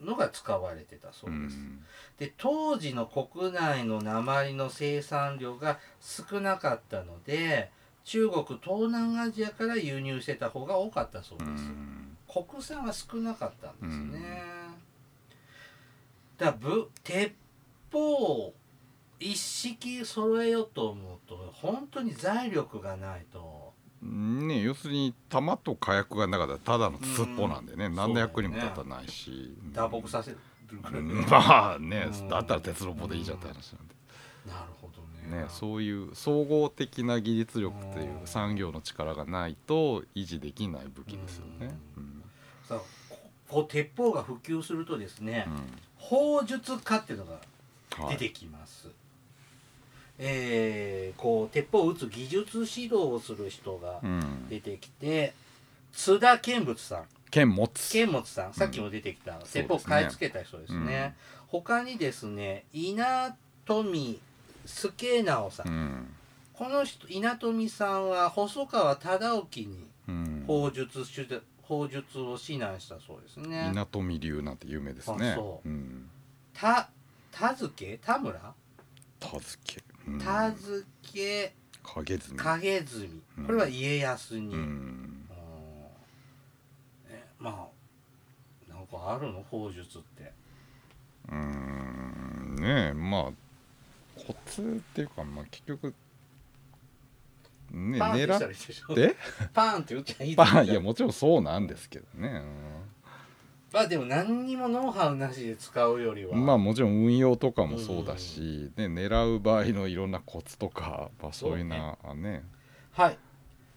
[0.00, 1.84] のが使われてたそううです、ん。
[2.18, 7.70] で当時の国内の鉛の生産量が少なかったので
[8.08, 14.42] 中国東南アジアから輸入してた方が多かったそううです、ん国産は少なかったんですね、
[16.38, 17.32] だぶ鉄
[17.92, 18.54] 砲を
[19.18, 23.72] 一式揃えようと思うと本当に財力がないと。
[24.00, 27.86] ね要するに弾と火薬がなかったらただの筒っぽなんでね。
[27.86, 27.94] うん。
[27.94, 29.56] 何の役にも立たないし。
[29.72, 30.38] 打撲させる。
[31.28, 32.28] まあねうん。
[32.28, 33.94] だったら鉄の棒でいいじゃんって話なんで。
[34.46, 34.77] なるほど
[35.28, 38.26] ねねそういう総合的な技術力っていううん。
[38.26, 41.76] 産業の力がないと維持できない武器ですよね。
[41.96, 42.22] うん。
[42.68, 45.50] さあここう鉄砲が普及するとですね、う
[45.96, 48.16] 砲術家っていうのがんはい。
[48.16, 48.88] 出てきます、
[50.18, 54.48] えーこう鉄砲を撃つ技術指導をする人がうん。
[54.48, 55.34] 出てきて、
[55.92, 57.04] 津田健物さん。
[57.30, 57.92] 剣持つ。
[57.92, 58.54] 健物さん。
[58.54, 61.14] さっきも出てきた、鉄砲を買い付けた人ですね、
[61.48, 64.20] 他にですね稲富
[64.68, 66.14] 助直さん、うん。
[66.52, 70.44] この人稲富さんは細川忠興にうん。
[70.46, 73.70] 砲術手段砲術を指南したそうですね。
[73.72, 75.32] 稲富流なんて有名ですね。
[75.32, 75.68] あそう。
[75.68, 76.08] うん。
[76.54, 76.88] た
[77.30, 77.98] 田付？
[78.02, 78.54] 田村？
[79.20, 79.82] 田付。
[80.06, 80.18] うん。
[80.18, 81.54] 田付？
[81.82, 82.38] 影積み。
[82.38, 83.46] 影積うん。
[83.46, 85.28] これは家康に、ううんん
[87.08, 87.68] えま
[88.70, 89.44] あなんかあるの？
[89.50, 90.32] 砲術って。
[91.28, 92.56] うーん。
[92.56, 93.32] ねえまあ
[94.28, 94.64] コツっ
[94.94, 95.94] ていうかまあ結局
[97.70, 98.92] ねパーンってしたら狙いいでしょ。
[98.92, 99.16] って？
[99.54, 102.42] パーンって打っちゃいいパンいやももちろんそうなんですけどね。
[103.72, 106.34] まあでも何にもノウハウなしで使うよりは。
[106.34, 112.44] うんまあもちろん運用とかもそうだし、ね、狙う場合のいろんなコツとか、まあ、そういうなね。
[112.92, 113.18] はい。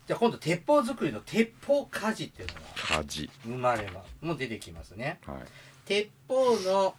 [0.08, 4.16] じゃあ今度鉄砲作りの鉄砲鍛冶っていうのが火事生まれます。
[4.22, 5.20] もう出てきますね。
[5.26, 5.38] はい。
[5.86, 6.96] 鉄砲の、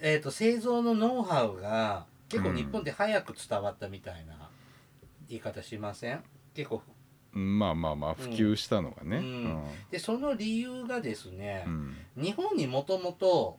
[0.00, 4.50] えー、と製造のノウハウが結構日本で早く伝わったみたいな
[5.28, 6.22] 言い方しません？
[6.54, 6.82] 結構。
[7.32, 9.44] まあまあまあ普及したのがね、ううん。
[9.44, 11.96] んでその理由がですねう、ん。
[12.16, 13.58] 日本にもともと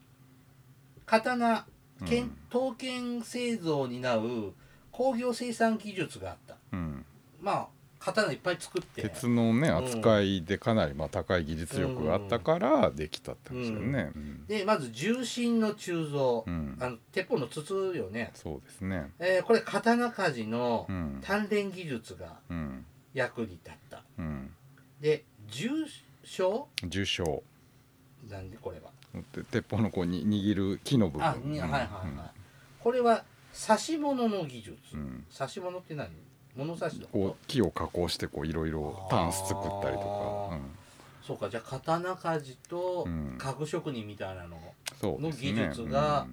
[1.05, 1.65] 刀
[2.01, 2.07] うん。
[2.07, 4.53] 剣刀剣製造を担う
[4.91, 6.57] 工業生産技術があった。
[6.71, 7.05] うん。
[7.41, 7.67] まあ
[7.99, 9.01] 刀いっぱい作って。
[9.01, 14.45] 鉄のねうん扱いでかなりまあ高い技術力があったからできたって話だよね、うん。
[14.47, 16.77] でまず重心の鋳造、うん。
[16.79, 19.11] あの鉄砲の筒よね、そうですね。
[19.19, 21.19] えーこれ刀鍛冶のうん。
[21.21, 22.85] 鍛錬技術がうん。
[23.13, 24.03] 役に立った。
[24.17, 24.53] うん。
[25.01, 25.69] で重
[26.23, 26.43] 傷？
[26.83, 27.23] 重傷。
[28.29, 28.91] なんでこれは？
[29.33, 31.27] て鉄砲のこうに握る木の部分。
[31.27, 32.39] あ、にはいはいはい、
[32.79, 33.23] これは
[33.67, 35.25] 刺し物の技術、うん。
[35.35, 36.07] 刺し物って何？
[36.59, 40.57] 物差しのこう木を加工してこういろいろタンス作ったりとあか、
[41.25, 43.37] そうかじゃあ刀鍛冶とうん。
[43.37, 44.57] 家具職人みたいなの
[45.01, 46.27] の技術が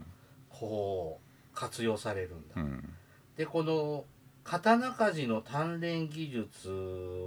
[0.51, 2.63] こう活用されるんだ、うん。
[2.63, 2.89] うん
[3.37, 4.05] でこの
[4.45, 6.69] 刀鍛冶の鍛錬技術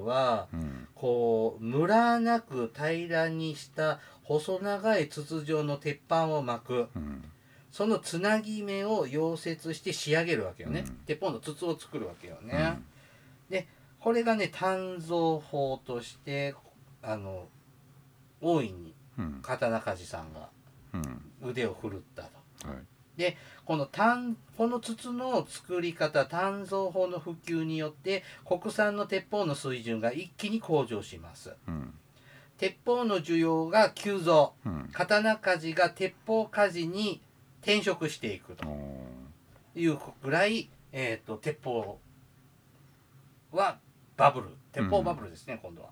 [0.06, 0.88] はうん。
[0.96, 6.88] こうムラなく平らにした細長い筒状の鉄板を巻く。
[6.96, 7.24] うん。
[7.72, 10.96] そのつなぎ目を溶接して仕上げるわけよね、うん。
[11.06, 12.48] 鉄砲の筒を作るわけよう
[13.50, 13.68] んね、
[14.00, 16.56] これがね鍛造法として
[17.02, 17.48] あの
[18.42, 19.40] 大いにうん。
[19.42, 20.50] 刀鍛冶さんが
[20.94, 21.50] うん。
[21.50, 22.68] 腕を振るったと。
[22.68, 22.78] はい。
[23.66, 31.54] この単この筒の作り方鍛造法の普及によって国産の鉄砲の水準が一気に向上します。
[31.68, 31.94] うん。
[32.58, 34.54] 鉄砲の需要が急増。
[34.66, 34.90] うん。
[34.94, 37.22] 刀鍛冶が鉄砲鍛冶に
[37.62, 38.66] 転職していくと
[39.76, 42.00] いうぐらい、えー、と鉄砲
[43.52, 43.80] は
[44.18, 44.48] バブル。
[44.72, 45.90] 鉄砲バブルですね、今度は。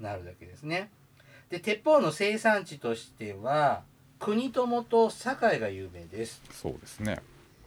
[0.00, 0.90] なるだけですね。
[1.50, 3.82] で鉄砲の生産地としては
[4.18, 6.42] 国友と堺が有名です。
[6.50, 7.18] そうですね。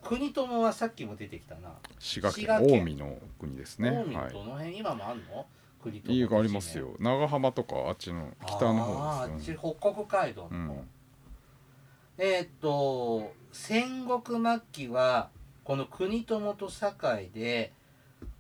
[0.04, 1.74] 国友はさっきも出てきたな。
[2.00, 2.86] 滋賀県。
[2.86, 4.04] 近江の国ですね。
[4.06, 4.16] 近江。
[4.16, 4.34] はい。
[4.34, 5.46] どの辺、今もあんの？
[5.84, 6.96] 国友いいがありますよ。
[7.00, 8.86] 長浜とかあっちの北の
[9.22, 10.90] あーあっち北国街道の方、うん。
[12.18, 15.30] えーっと戦国末期は
[15.64, 17.72] この国友と堺で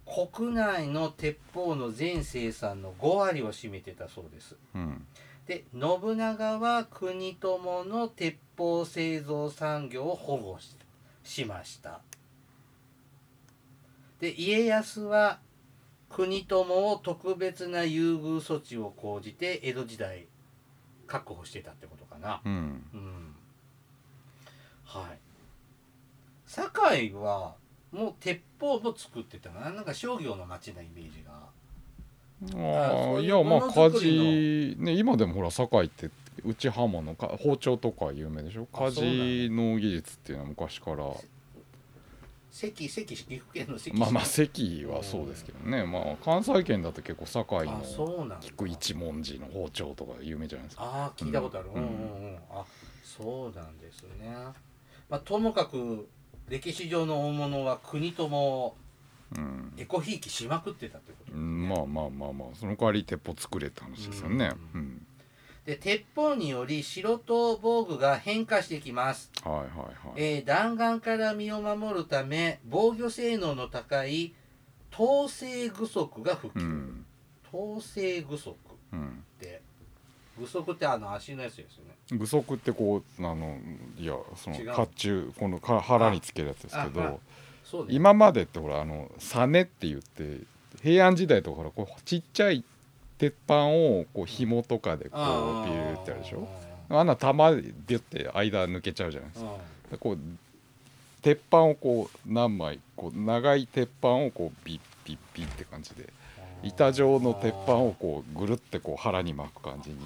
[0.05, 4.55] 国内の鉄砲の全生産の5割を占めてたそうです。
[4.75, 5.05] うん。
[5.47, 10.75] で信長は国友の鉄砲製造産業を保護し
[11.23, 12.01] しました。
[14.19, 15.39] で家康は
[16.09, 20.27] 国友を特別な優遇措置を講じて江戸時代
[21.07, 22.41] 確保してたってことかな。
[22.45, 22.85] うん。
[22.93, 23.35] うん。
[24.85, 25.19] はい。
[26.47, 27.55] 堺は
[27.95, 31.31] もう鉄砲も作ってたななんか商業の町なイメージが。
[32.53, 36.11] ああいやまあ火事ね今でもほら堺って
[36.43, 38.67] 内刃物か包丁とか有名でしょ？
[38.73, 41.09] あ火事の技術っていうのは昔から。
[42.51, 43.97] 関関岐阜県の関。
[43.97, 45.85] まあまあ関はそうですけどね。
[45.85, 47.83] まあ関西圏だと結構堺の
[48.41, 50.83] 菊一文字の包丁とか有名じゃないですか。
[50.83, 51.85] ああ聞いたことある、う、うんん。
[51.85, 52.37] うんうんうん。
[52.51, 52.65] あ
[53.03, 54.35] そうなんですね。
[55.09, 56.07] まあともかく
[56.49, 58.75] 歴史上の大物は国とも
[59.35, 59.73] うん。
[59.77, 64.51] エコひいきしまくってたってことね、うんまあまあまあまあその代わり鉄砲作れって話ですよね。
[64.73, 65.05] ううん。
[65.65, 69.31] で鉄砲により城と防具が変化してきます。
[69.43, 69.89] はいはいはい。
[70.15, 74.33] えー弾丸から身を守るため防御性能の高い
[74.93, 77.05] 統制具足が普及、うん。
[77.51, 78.51] 統制具足。
[78.51, 78.53] っ
[78.93, 79.23] うん。
[79.23, 79.24] て
[80.37, 81.95] 具足ってあの足のやつですよね。
[82.11, 83.57] 具足ってこうあの
[83.97, 84.63] いやその甲
[84.95, 87.17] 冑このか腹につけるやつですけどね。
[87.89, 90.41] 今までってほらあのサネって言って
[90.83, 92.63] 平安時代とかほらこうちっちゃい
[93.17, 96.47] 鉄板をこう紐とかでこあうビューってやるでしょ。
[96.89, 99.51] あんな玉でって間抜けちゃうじゃないですか。
[99.91, 100.19] でこう
[101.21, 106.09] 鉄板をこう何枚こう長い鉄板をこうビッビッビッって感じで
[106.63, 109.97] 板状の鉄板をこうぐるってこう腹に巻く感じに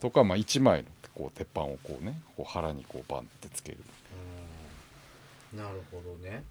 [0.00, 3.78] とかまあ1枚のこう鉄板をこうねこう腹にこうバンってつける
[5.54, 6.44] なるほどね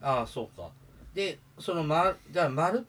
[0.00, 0.68] ああそうか
[1.14, 2.82] でその丸じゃ丸っ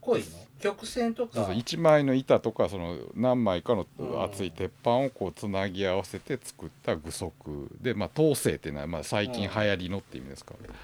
[0.00, 0.26] こいの
[0.60, 3.86] 曲線とかそうそう1枚の板とかその何枚かの
[4.22, 7.32] 厚い鉄板をこうつなぎ合わせて作った具足
[7.80, 10.74] でまあ統制っていうのはまあ最近流行りのって意味ですからうん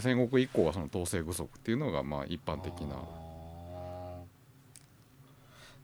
[0.00, 2.96] 戦国以降はその統制具足っていうのがまあ一般的な、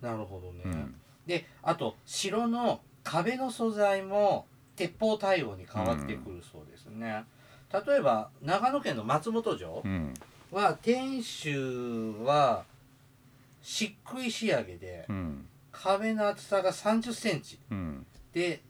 [0.00, 0.94] なるほどね、うん、
[1.26, 7.24] であと城の壁の素材も鉄砲対応に変わってくるそうですね、
[7.72, 10.14] 例えば長野県の松本城うん。
[10.50, 12.64] は天守は
[13.62, 15.46] 漆喰仕上げでうん。
[15.70, 17.58] 壁の厚さが3 0センチ。
[17.70, 18.06] うん。
[18.32, 18.60] で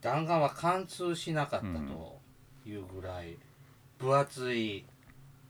[0.00, 2.20] 弾丸は貫通しなかったと
[2.64, 3.36] いうぐらい
[4.00, 4.84] 分厚い、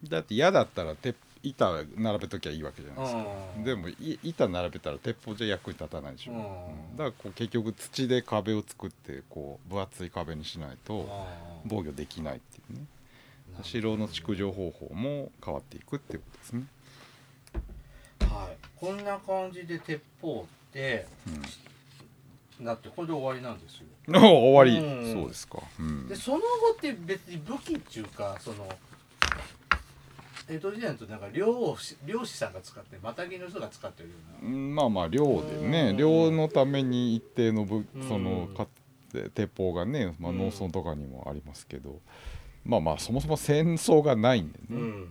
[0.08, 3.64] だって嫌だったら鉄板並べときゃいいわけじゃないですか、うん。
[3.64, 6.38] でもい板並べたら鉄砲じゃ役に立たないでしょ、うん。
[6.38, 6.44] うん
[6.96, 11.08] だからこう結局土で壁を作ってこう分厚い壁にしないと
[11.64, 12.84] 防御できないっていうね。
[13.62, 16.66] 城の築城方法も変わっていくっていうことですね、
[18.20, 21.06] はい、こんな感じで鉄砲って
[22.60, 25.12] だってこれで終わりなんですようん、終わり、うん。
[25.12, 26.08] そうですか、うん。
[26.08, 26.42] でその後
[26.74, 28.68] って別に武器っていうかその
[30.48, 34.48] 江戸時代のとなんか漁師漁師さんが使ってマタギの人が使ってるような。
[34.48, 35.96] うんまあまあ漁でねうん。
[35.96, 38.08] 漁のために一定の武うん。
[38.08, 38.66] そのか
[39.34, 42.00] 鉄砲がね、まあ、うん農村とかにもありますけど、
[42.64, 45.08] まあまあそもそも戦争がないんでね、うん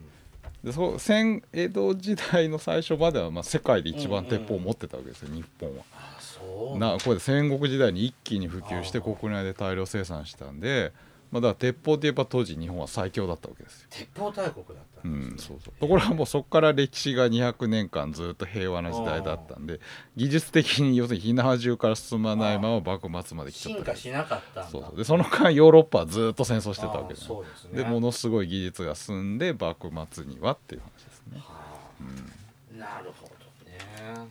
[0.64, 5.84] でそう戦江戸時代の最初まではまあ世界で一番鉄砲を持ってたわけですよ、日本は。
[6.78, 10.92] なこれで戦国時代に一気に普及して国内で大量生産したんで、
[11.32, 13.88] まあ、だから鉄砲といえば当時日本は最強だったわけですよ。
[13.92, 15.48] 鉄砲大国だったうんん、ですね。
[15.50, 15.74] そうそう。
[15.80, 19.80] ところがもうそこから歴史が200年間ずっと平和な時代だったんで
[20.16, 24.98] 技術的に要するに火縄銃から進まないまま幕末まで来ちゃった進化しなかったそうそう。
[24.98, 27.84] でその間ヨーロッパはずっと戦争してたわけあですそうですね。
[27.84, 31.40] でものすごい技術が進んで幕末にはっていう話ですね。
[31.40, 31.54] は
[32.02, 32.86] うんあ。
[32.86, 34.28] なるほどね。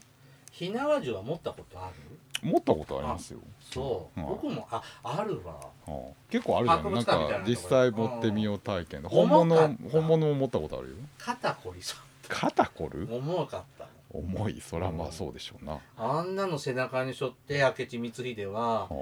[0.51, 2.19] 火縄銃は持ったことある？
[2.42, 3.40] 持ったことありますよ。
[3.70, 5.55] そう、はい僕もああるわ。
[5.55, 5.92] はあ
[6.31, 9.27] 結構あるじゃん博なんか実際持ってみよう体験でうん。
[9.27, 10.94] 本物本物も持ったことあるよ。
[11.18, 11.98] 肩こりそう。
[12.29, 13.09] 肩こる？
[13.11, 13.87] 重かった。
[14.11, 14.61] 重い。
[14.61, 18.94] そらまあそうでしょうな、はあんなの背中に背負って明智光秀はあ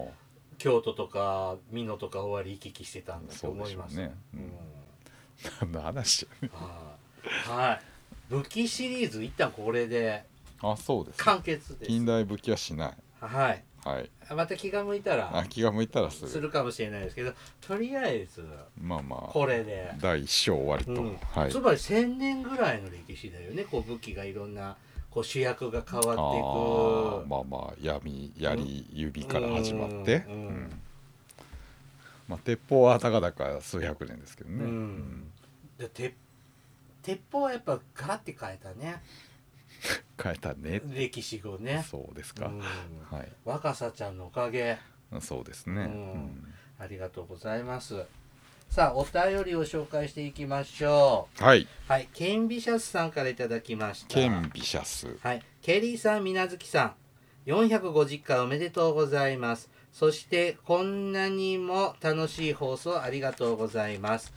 [0.59, 4.53] 京都とか美濃とか終わり行き来してたんだと思いますねううんん。
[5.61, 6.97] 何の話は
[7.55, 7.59] い。
[7.69, 7.81] はい。
[8.31, 10.25] 武器シリーズ一旦これで
[10.63, 11.89] あそうです完結です。
[11.89, 12.93] 近代武器はしない
[13.27, 13.65] はい。
[13.85, 14.11] はい。
[14.35, 16.51] また気が向いたあら気が向いたらする。
[16.51, 18.45] かもしれないですけどとりあえず
[18.81, 19.93] まあまあこれで。
[20.01, 21.17] 第一章終わりと、うん。
[21.17, 21.53] はい。
[21.53, 24.77] つまり1000年ぐらいの歴史だよねこう武器がいろんな
[25.11, 27.29] こう主役が変わっていく。
[27.29, 30.83] まあまあ闇槍指から始まって、うんうん
[32.29, 35.31] まあ、鉄砲はたかだか数百年ですけどね、うん。
[35.79, 36.15] で鉄
[37.03, 39.01] 鉄砲はやっぱガラッて変えたね
[40.23, 40.81] 変えたね。
[40.95, 41.85] 歴史をね。
[41.89, 42.61] そうですか、うん。
[42.61, 43.33] はい。
[43.45, 44.79] 若狭ちゃんのおかげ。
[45.21, 45.89] そうですね、
[46.79, 48.05] ありがとうございます。
[48.69, 52.09] さあお便りを紹介していきましょはい、うはい。
[52.13, 54.09] ケンビシャスさんからいただきました。
[54.09, 55.17] ケンビシャス。
[55.23, 56.95] はい、ケリーさん、みなずきさ
[57.47, 59.71] ん、450回おめでとうございます。
[59.93, 64.35] そして、こんなにも楽しい放送ありがとうございます。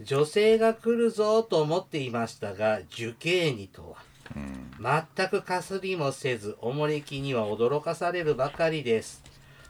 [0.00, 4.03] 女性が来るぞと思っていましたが、受刑にとうん、は、
[4.34, 9.22] 全くかすりもせず、おもれきには驚かされるばかりです。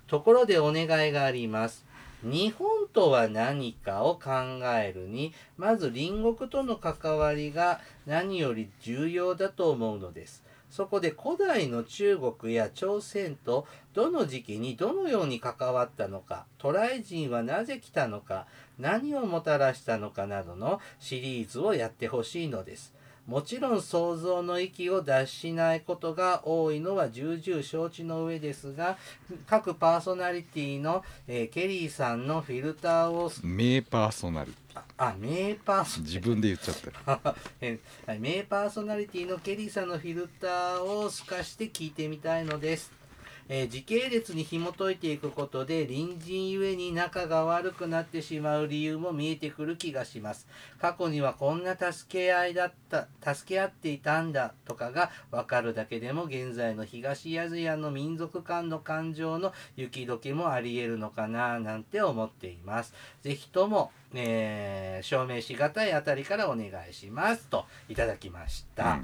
[0.06, 1.84] ところでお願いがあります。
[2.22, 4.30] 日本とは何かを考
[4.78, 10.42] えるに、まず隣国との関わりが何より重要だと思うのです。
[10.70, 18.46] そこで古代の中国や朝鮮とどの時期にどのように関わったのか、渡来人はなぜ来たのか、
[18.78, 22.93] 何をもたらしたのかなどのシリーズをやってほしいのです。
[23.26, 28.98] もちろん想像の域を脱しないことが多いのは重々承知の上ですが、
[29.46, 34.80] 各パーソナリティの、えーケリーさんのフィルターを、名パーソナリティ。
[34.98, 36.92] あ、名パーソ自分で言っちゃってる。
[37.62, 43.03] えはい名パーソナリティのケリーさんのフィルターを透かして聞いてみたいのです。
[43.48, 50.46] えー時系列に紐解いていくことで隣人ゆえに仲が悪くなってしまう理由も見えてくる気がします。
[50.80, 62.94] 過去にはこんな助け合いだった助け合っていたんだとかが分かるだけでも現在の東アジアの民族間の感情の雪解けもありえるのかななんて思っています。
[63.22, 67.46] ぜひとも、えー証明しがたいあたりからお願いします。
[67.48, 69.00] といただきました、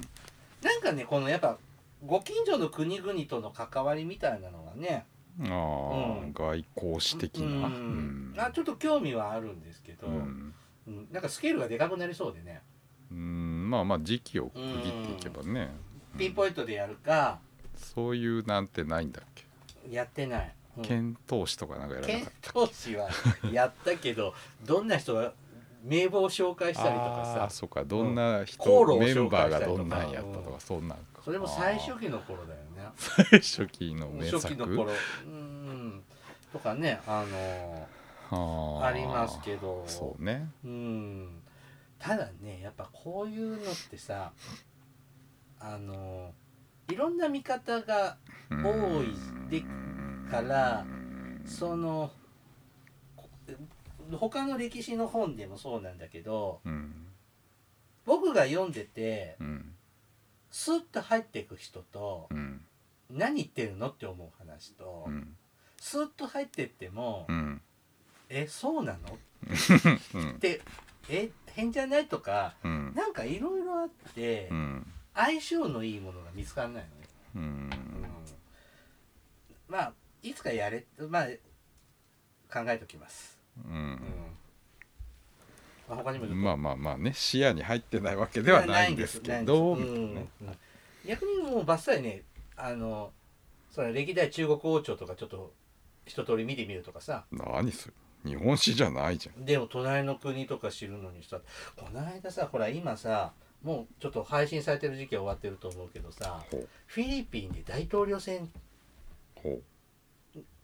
[0.63, 1.57] なんかねこのやっぱ
[2.05, 5.05] ご近所の国々との関わりみたいなのがね
[5.39, 6.33] うん、ああ、うん。
[6.33, 8.33] 外交史的な、うん。
[8.37, 10.53] あちょっと興味はあるんですけど、ううん。
[10.87, 12.61] んなんかスケールがでかくなりそうでね。
[13.11, 13.69] うん。
[13.69, 14.65] まあまあ時期を区切っ
[15.05, 15.71] ていけばね、
[16.17, 17.39] ピンポイントでやるか。
[17.75, 19.45] そういうなんてないんだっけ。
[19.89, 20.83] やってない、うん。
[20.83, 23.09] 遣唐使とかなんかやらな検かった討士は
[23.51, 24.33] やったけど
[24.65, 25.33] どんな人が
[25.83, 27.83] 名簿を紹介したりとかああさーそうか。
[27.83, 31.21] どんな人、航路をメンバーがどんなんやったとか、そんなんか。
[31.23, 32.89] それも最初期の頃だよね。
[32.95, 34.37] 最初期の名作？
[34.39, 34.91] 初期の頃。
[35.25, 36.03] うん。
[36.51, 37.25] とかねあ
[38.31, 38.91] のあーあ。
[38.91, 39.83] りますけど。
[39.87, 40.49] そうね。
[40.63, 41.41] うん。
[41.97, 44.31] ただねやっぱこういうのってさ
[45.59, 46.33] あの
[46.89, 48.17] いろんな見方が
[48.49, 49.15] 多い
[49.49, 49.63] で
[50.29, 50.83] から
[51.45, 52.20] そのこ
[54.17, 57.07] 他の歴史の本でもそうなんだけどうん。
[58.05, 59.75] 僕が読んでてうん。
[60.49, 62.65] スッと入っていく人とうん。
[63.09, 65.35] 何言ってるのって思う話とうん。
[65.79, 67.61] スッと入ってってもうん。
[68.29, 69.17] えそうなの？
[70.13, 70.29] うん。
[70.31, 70.61] って
[71.09, 72.07] え変じゃない？
[72.07, 72.93] とかうん。
[72.95, 74.87] なんかいろいろあってうん。
[75.13, 76.85] 相性のいいものが見つからない
[77.35, 77.69] のね、
[79.67, 79.93] まあ
[80.23, 81.25] いつかやれまあ
[82.49, 83.73] 考えときます、うん。
[83.73, 83.99] うん。
[85.89, 89.75] まあ、他にもまあまあまあね視野に入ってないわけではないんですけど。
[89.75, 90.47] ないんですみたいなねうん。
[90.47, 90.57] うん。
[91.05, 92.23] 逆にもうバッサリね
[92.55, 93.11] あの
[93.71, 95.53] それ歴代中国王朝とかちょっと
[96.05, 97.93] 一通り見てみるとかさ何それ
[98.23, 99.45] 日本史じゃないじゃん。
[99.45, 101.39] でも隣の国とか知るのにさ
[101.75, 103.33] この間さほら今さ
[103.63, 108.49] もうちょっと配信されてる時期は終わってると思うけどさほうフィリピンで大統領選
[109.35, 109.59] ほ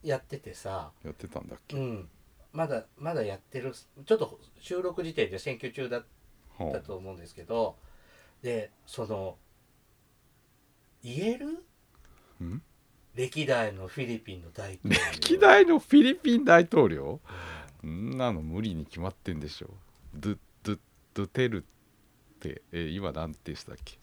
[0.02, 1.48] やっててさ、うやってたん。
[1.48, 2.08] だっけうん、
[2.52, 6.04] まだまだやってるちょっと収録時点で選挙中だっ
[6.72, 7.76] たと思うんですけど
[8.42, 9.36] でその
[11.02, 11.64] 言える？
[12.40, 12.62] うん？
[13.14, 15.00] 歴代のフィリピンの大統領。
[15.20, 17.20] 歴代のフィリピン大統領？
[17.80, 19.70] そんなの無理に決まってんでしょ
[20.14, 20.78] ドゥドゥ
[21.14, 21.62] ドゥテルっ
[22.40, 23.98] てえー今なんて言ってたっけ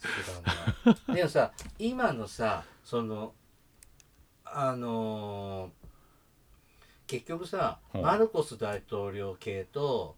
[1.14, 3.34] でもさ今のさその
[4.46, 5.85] あのー
[7.08, 8.02] 結局さうん。
[8.02, 10.16] マルコス大統領系と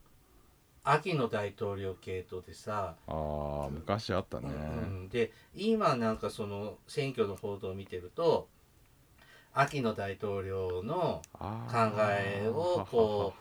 [0.84, 8.48] 秋の大統領系とでさ、あー昔あったね、うん、で今なんかその選挙の報道を見てると
[9.54, 13.34] 秋の大統領の考えをこ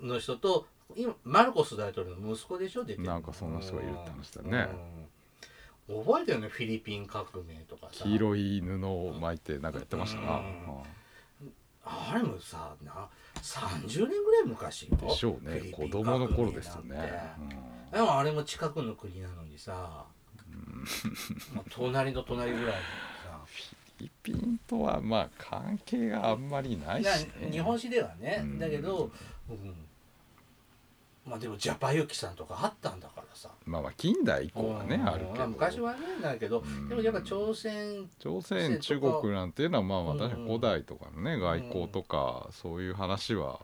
[0.00, 4.68] うの人と今マルコス大統領の息子でしょ出てなんかそんな人がいるって話だね。
[5.88, 6.04] うん。
[6.04, 8.04] 覚えてるねフィリピン革命とかさ。
[8.04, 10.82] 黄色い布を巻いてなんかやってましたな、うん
[11.84, 13.08] あれもさな
[13.42, 14.96] 30年ぐらい昔よ。
[14.96, 15.60] でしょうね。
[15.70, 17.48] 子供の頃ですよ革命なん
[17.92, 20.06] でもあれも近くの国なのにさ、
[21.54, 22.78] まあ隣の隣ぐらいのさ。
[23.46, 28.58] フィリピンとはまあ関係があんまりないし、ね、な日本史ではね、うん。
[28.58, 29.10] だけど、
[29.48, 29.74] うん、
[31.26, 33.50] まあでもジャパユキさんとかあったんだからさ。
[33.64, 35.08] まあまあ近代以降はねうん。
[35.08, 35.46] あるけど。
[35.48, 36.88] 昔はねだけど、うん。
[36.88, 43.60] でもやっぱ朝鮮朝鮮中国なんていうのはまあまあうん確かに古代とかのね外交とかそういう話は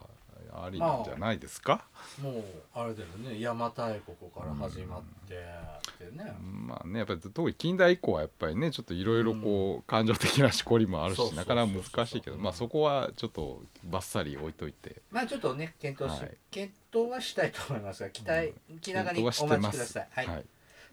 [0.53, 1.85] ありなんじゃないですか、
[2.21, 2.43] もう
[2.73, 3.29] あれだよね。
[3.29, 15.01] 邪馬台国から始まってってね、まあねやっぱり特に近代以降はやっぱりねちょっといろいろこう感情的なしこりもあるしなかなか難しいけどまあそこはちょっとバッサリ置いといて。
[15.11, 16.37] まあちょっとね検討し、はい。
[16.49, 20.07] 検討はしたいと思いますが期待、気長にお待ちください。
[20.11, 20.45] はい、はい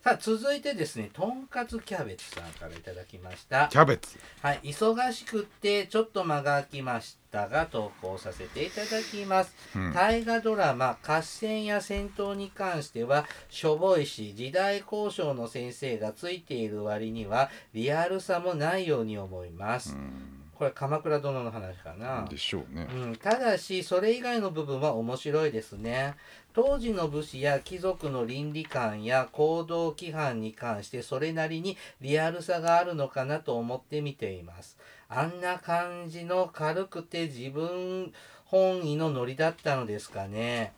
[0.03, 3.69] さあ続いてですねとんかつキャベツさんからいただきました。
[3.69, 4.19] キャベツ。
[4.41, 9.93] はい、忙しくってちょっと間が空きましたが投稿させていただきます、うん。
[9.93, 22.27] 大河ドラマ「合戦や戦闘」に関してはしょぼいし時代交渉の先生がついている割にはリアルさもないように思います、うんこれ鎌倉殿の話かな。
[22.29, 22.89] でしょうね。
[22.93, 26.17] うん、ただしそれ以外の部分は面白いですね。
[26.53, 34.77] 当時の武士や貴族の倫理観や行動規範に関してそれなりにリアルさがあるのかなと思って見ています。
[35.09, 38.13] あんな感じの軽くて自分
[38.47, 40.73] 本位のノリだったのですかね。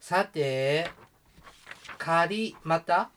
[0.00, 0.90] さて
[1.96, 3.08] 仮また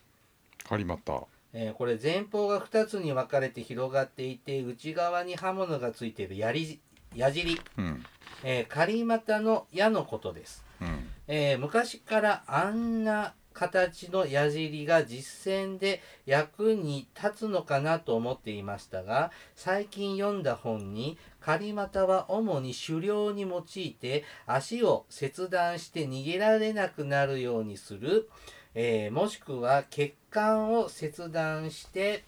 [0.70, 6.80] 狩俣えーこれ前方が2つに分かれて広がっていて内側に刃物がついているやり
[7.16, 8.06] 矢尻、うん。
[8.43, 11.08] えー、狩股の矢のことです、うん。
[11.28, 28.30] えー昔からあんな形の矢尻が実戦で役に立つのかなと思っていましたが最近読んだ本に狩股は主に狩猟に用いて足を切断して逃げられなくなるようにする、
[28.74, 32.24] えーもしくは血管を切断して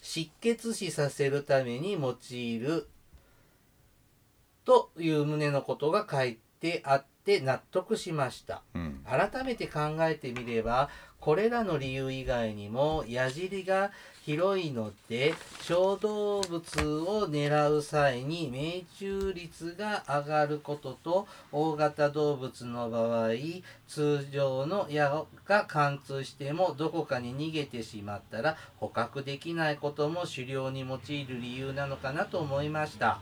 [0.00, 2.88] 失血死させるために用いる
[4.64, 8.62] という旨のことが書いてあって納得しました。
[8.74, 10.88] うん改めて考えてみれば
[11.24, 13.92] これらの理由以外にも矢尻が
[14.26, 23.30] 広いので小動物を狙う際に命中率が上がることと大型動物の場合
[23.88, 33.18] 通常の矢が貫通してもどこかに逃げてしまったら捕獲できないことも狩猟に用いる理由なのかなと思いました。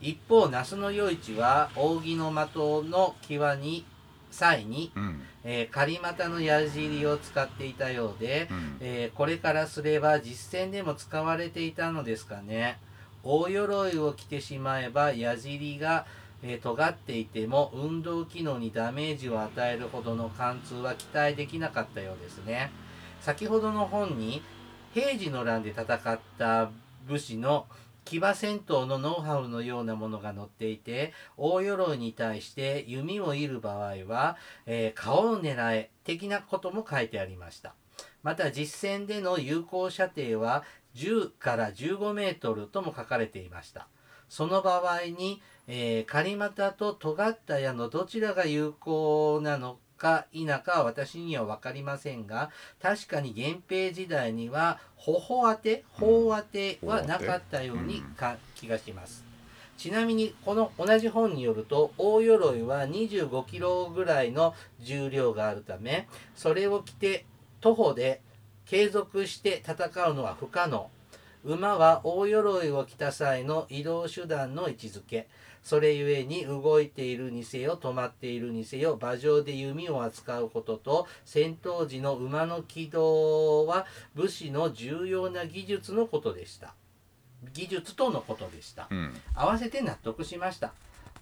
[0.00, 3.84] 一方那須の余市は扇の的の際に
[4.30, 5.20] 際に、うん。
[5.50, 8.76] えー、狩股の矢尻を使っていたようで、うん。
[8.80, 12.78] えーこれからすれば実戦でも使われていたのですかね。
[13.24, 16.04] 大鎧を着てしまえば矢尻が、
[16.42, 22.70] えー尖っていても運動機能にダメージを与えるほどの貫通は期待できなかったようですね。
[23.22, 24.42] 先ほどの本に
[24.92, 26.70] 平治の乱で戦った
[27.08, 27.64] 武士の
[28.08, 37.74] 騎馬戦闘のノウハウのようなものが載っていて大鎧に対して弓を射る場合は、えー顔を狙え的なことも書いてありました。
[38.22, 43.88] また実戦での有効射程は10から15メートルとも書かれていました。
[44.30, 59.24] その場合に、えー、狩股と尖った矢のどちらが有効なのか否かは私には分かりませんが確かに源平時代には頬当て頬当てはなかったようにか、気がします。
[59.76, 67.24] ちなみにこの同じ本によると大鎧は25キロぐらいの重量があるためそれを着て
[67.60, 68.20] 徒歩で
[68.66, 70.90] 継続して戦うのは不可能。
[71.44, 75.28] 馬は大鎧を着た際の移動手段の位置づけ
[75.62, 86.74] それゆえに動いているにせよ止まっているにせよ馬上で弓を扱うことと戦闘時の馬の軌道は武士の重要な技術のことでした。
[87.52, 88.88] 技術とのことでした。
[88.90, 89.14] うん。
[89.34, 90.72] 合わせて納得しました。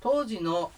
[0.01, 0.71] 当時の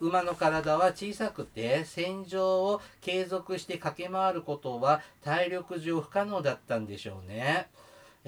[0.00, 7.68] 馬の体は小さくて戦場を継続して駆け回ることは体力上不可能だったんでしょうね、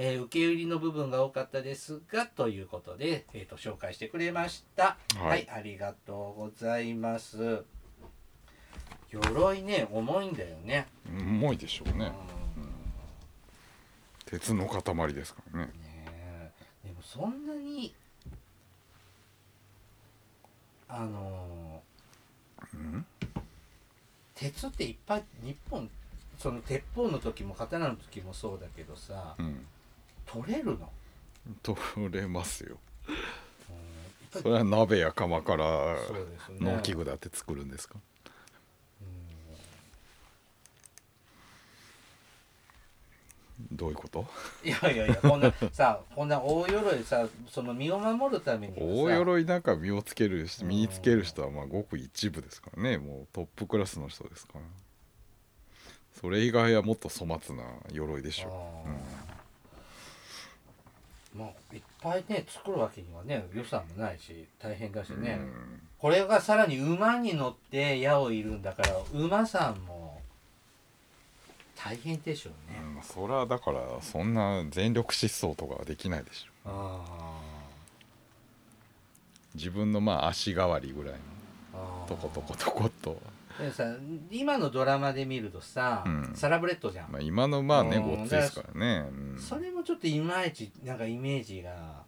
[0.01, 4.97] えー受け売りの部分が多かったですがということで、えー、と紹介してくれました。
[5.17, 5.29] はい。
[5.29, 7.65] はい、ありがとうございます。
[9.11, 11.99] 鎧ね重いんだよね、重いでしょううん。
[11.99, 12.13] ね
[14.27, 15.67] 鉄の塊ですからね。
[15.67, 15.73] ね
[16.07, 16.51] え。
[16.85, 17.93] でもそんなに
[20.89, 21.83] あの
[22.73, 23.05] うん？
[24.37, 25.91] 鉄っていっぱい日本
[26.39, 29.67] その鉄砲の時も刀の時もそうだけどさうん
[30.31, 30.91] 取れるの、
[31.63, 31.79] 取
[32.11, 32.77] れますよ。
[34.31, 35.97] それは鍋や窯から
[36.61, 37.97] 農機具だって作るんですか？
[43.73, 44.27] どういうこと？
[44.63, 52.99] いやいやいやこんなさこんな大鎧さその身を守るために大鎧なんか身をつける人身につける人はまあごく一部ですからね。
[52.99, 54.61] もうトップクラスの人ですから。
[56.21, 57.63] それ以外はもっと粗末な
[57.93, 59.38] 鎧でしょあー
[61.37, 65.39] まあいっぱいね作るわけにはね予算もないし大変だしうん、ね、
[65.99, 70.21] これがさらに馬に乗って矢を射るんだから馬さんも
[71.77, 76.49] 大変でしょうね、うん、それはだからそんな全力疾走とかはできないでしょ。
[76.65, 77.39] あ
[79.55, 81.19] 自分のまあ足代わりぐらいの
[81.75, 82.07] あ。
[82.09, 83.21] トコトコトコっと、
[83.59, 83.85] でさ
[84.31, 86.33] 今のドラマで見るとさ、うん。
[86.35, 88.17] サラブレッドじゃん、まあ、今のまあねうん。
[88.17, 89.39] ごっついですからね、うん。
[89.39, 92.07] それもちょっといまいちなんかイメージが。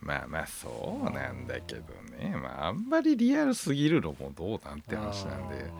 [0.00, 1.82] まあまあそうなんだけど
[2.16, 2.36] ね。
[2.36, 5.70] まああんまりリアルすぎるのもどうなんて話なんで。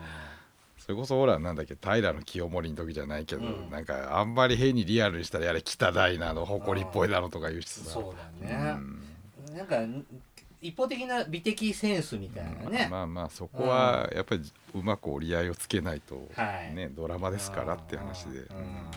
[0.77, 3.69] それこそほらなんだっけ平清盛の時じゃないけど、うん。
[3.69, 7.91] なんかあんまり変にリアルにしたらやれ北大なの誇りっぽいだろとか言うしさ。
[7.91, 8.75] そうだね、
[9.47, 9.55] うん。
[9.55, 9.77] なんか
[10.61, 14.43] 一方的な美的センスみたいなね、まあまあそこはやっぱり
[14.73, 16.75] うまく折り合いをつけないと、はい。
[16.75, 18.91] ねドラマですからって話で、うん。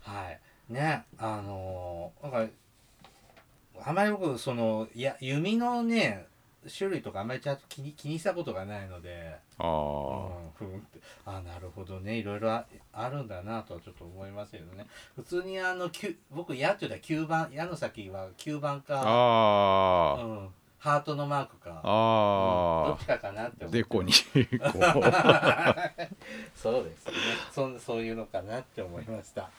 [0.00, 0.40] はい。
[0.72, 2.52] ねあのーなんか
[3.84, 6.26] あまり僕そのいや弓のね
[6.76, 10.86] 種類とかあんまりちゃんと気に気にしたことがないのであうんあ、ふん
[11.24, 12.16] あなるほどね。
[12.16, 14.86] いろいろああるんだなとはちょっと思いますけどね。
[15.14, 15.90] 普通にあの
[16.30, 20.48] 僕矢って言ったら9番矢の先は9番か、あうん、
[20.78, 21.80] ハートのマークか。
[21.82, 23.78] あ、あうんどっちかかなって思って。
[23.78, 24.18] あでこにこ
[26.54, 27.12] そうですね。
[27.52, 29.50] そんそういうのかなって思いました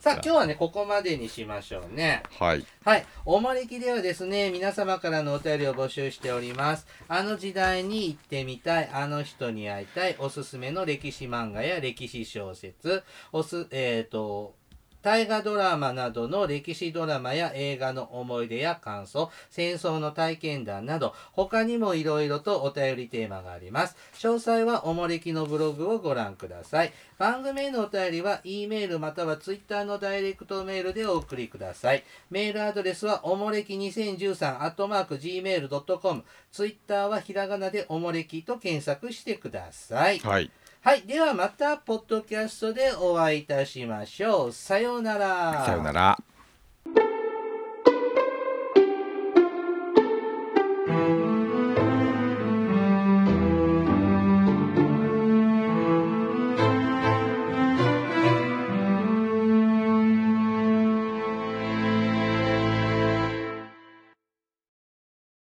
[0.00, 3.04] さあ今日はねここまでにしましょうねうはいはい。
[3.26, 6.86] おもれきではですね、皆様からのお便りを募集しております。
[7.08, 14.54] あの時代に行ってみたい、あの人に会いたい、おすすめの歴史漫画や歴史小説、おす、えっ、と、
[15.02, 23.96] 大河ドラマなどの歴史ドラマや映画の思い出や感想、戦争の体験談など、他にもいろいろとお便りテーマがあります。
[24.14, 26.92] 詳細はおもれきのブログをご覧ください。
[27.18, 32.04] 番組へのお便りは、E メールまたは Twitter のダイレクトメールでお送りください。
[32.30, 36.24] メールアドレスは、おもれき2013、アットマーク Gmail.com。
[36.52, 40.18] Twitter はひらがなでおもれきと検索してください。
[40.18, 40.50] はい
[40.82, 41.02] はい。
[41.02, 44.52] ではまた、ポッドキャストでお会いいたしましょう。
[44.52, 45.62] さようなら。
[45.66, 46.18] さようなら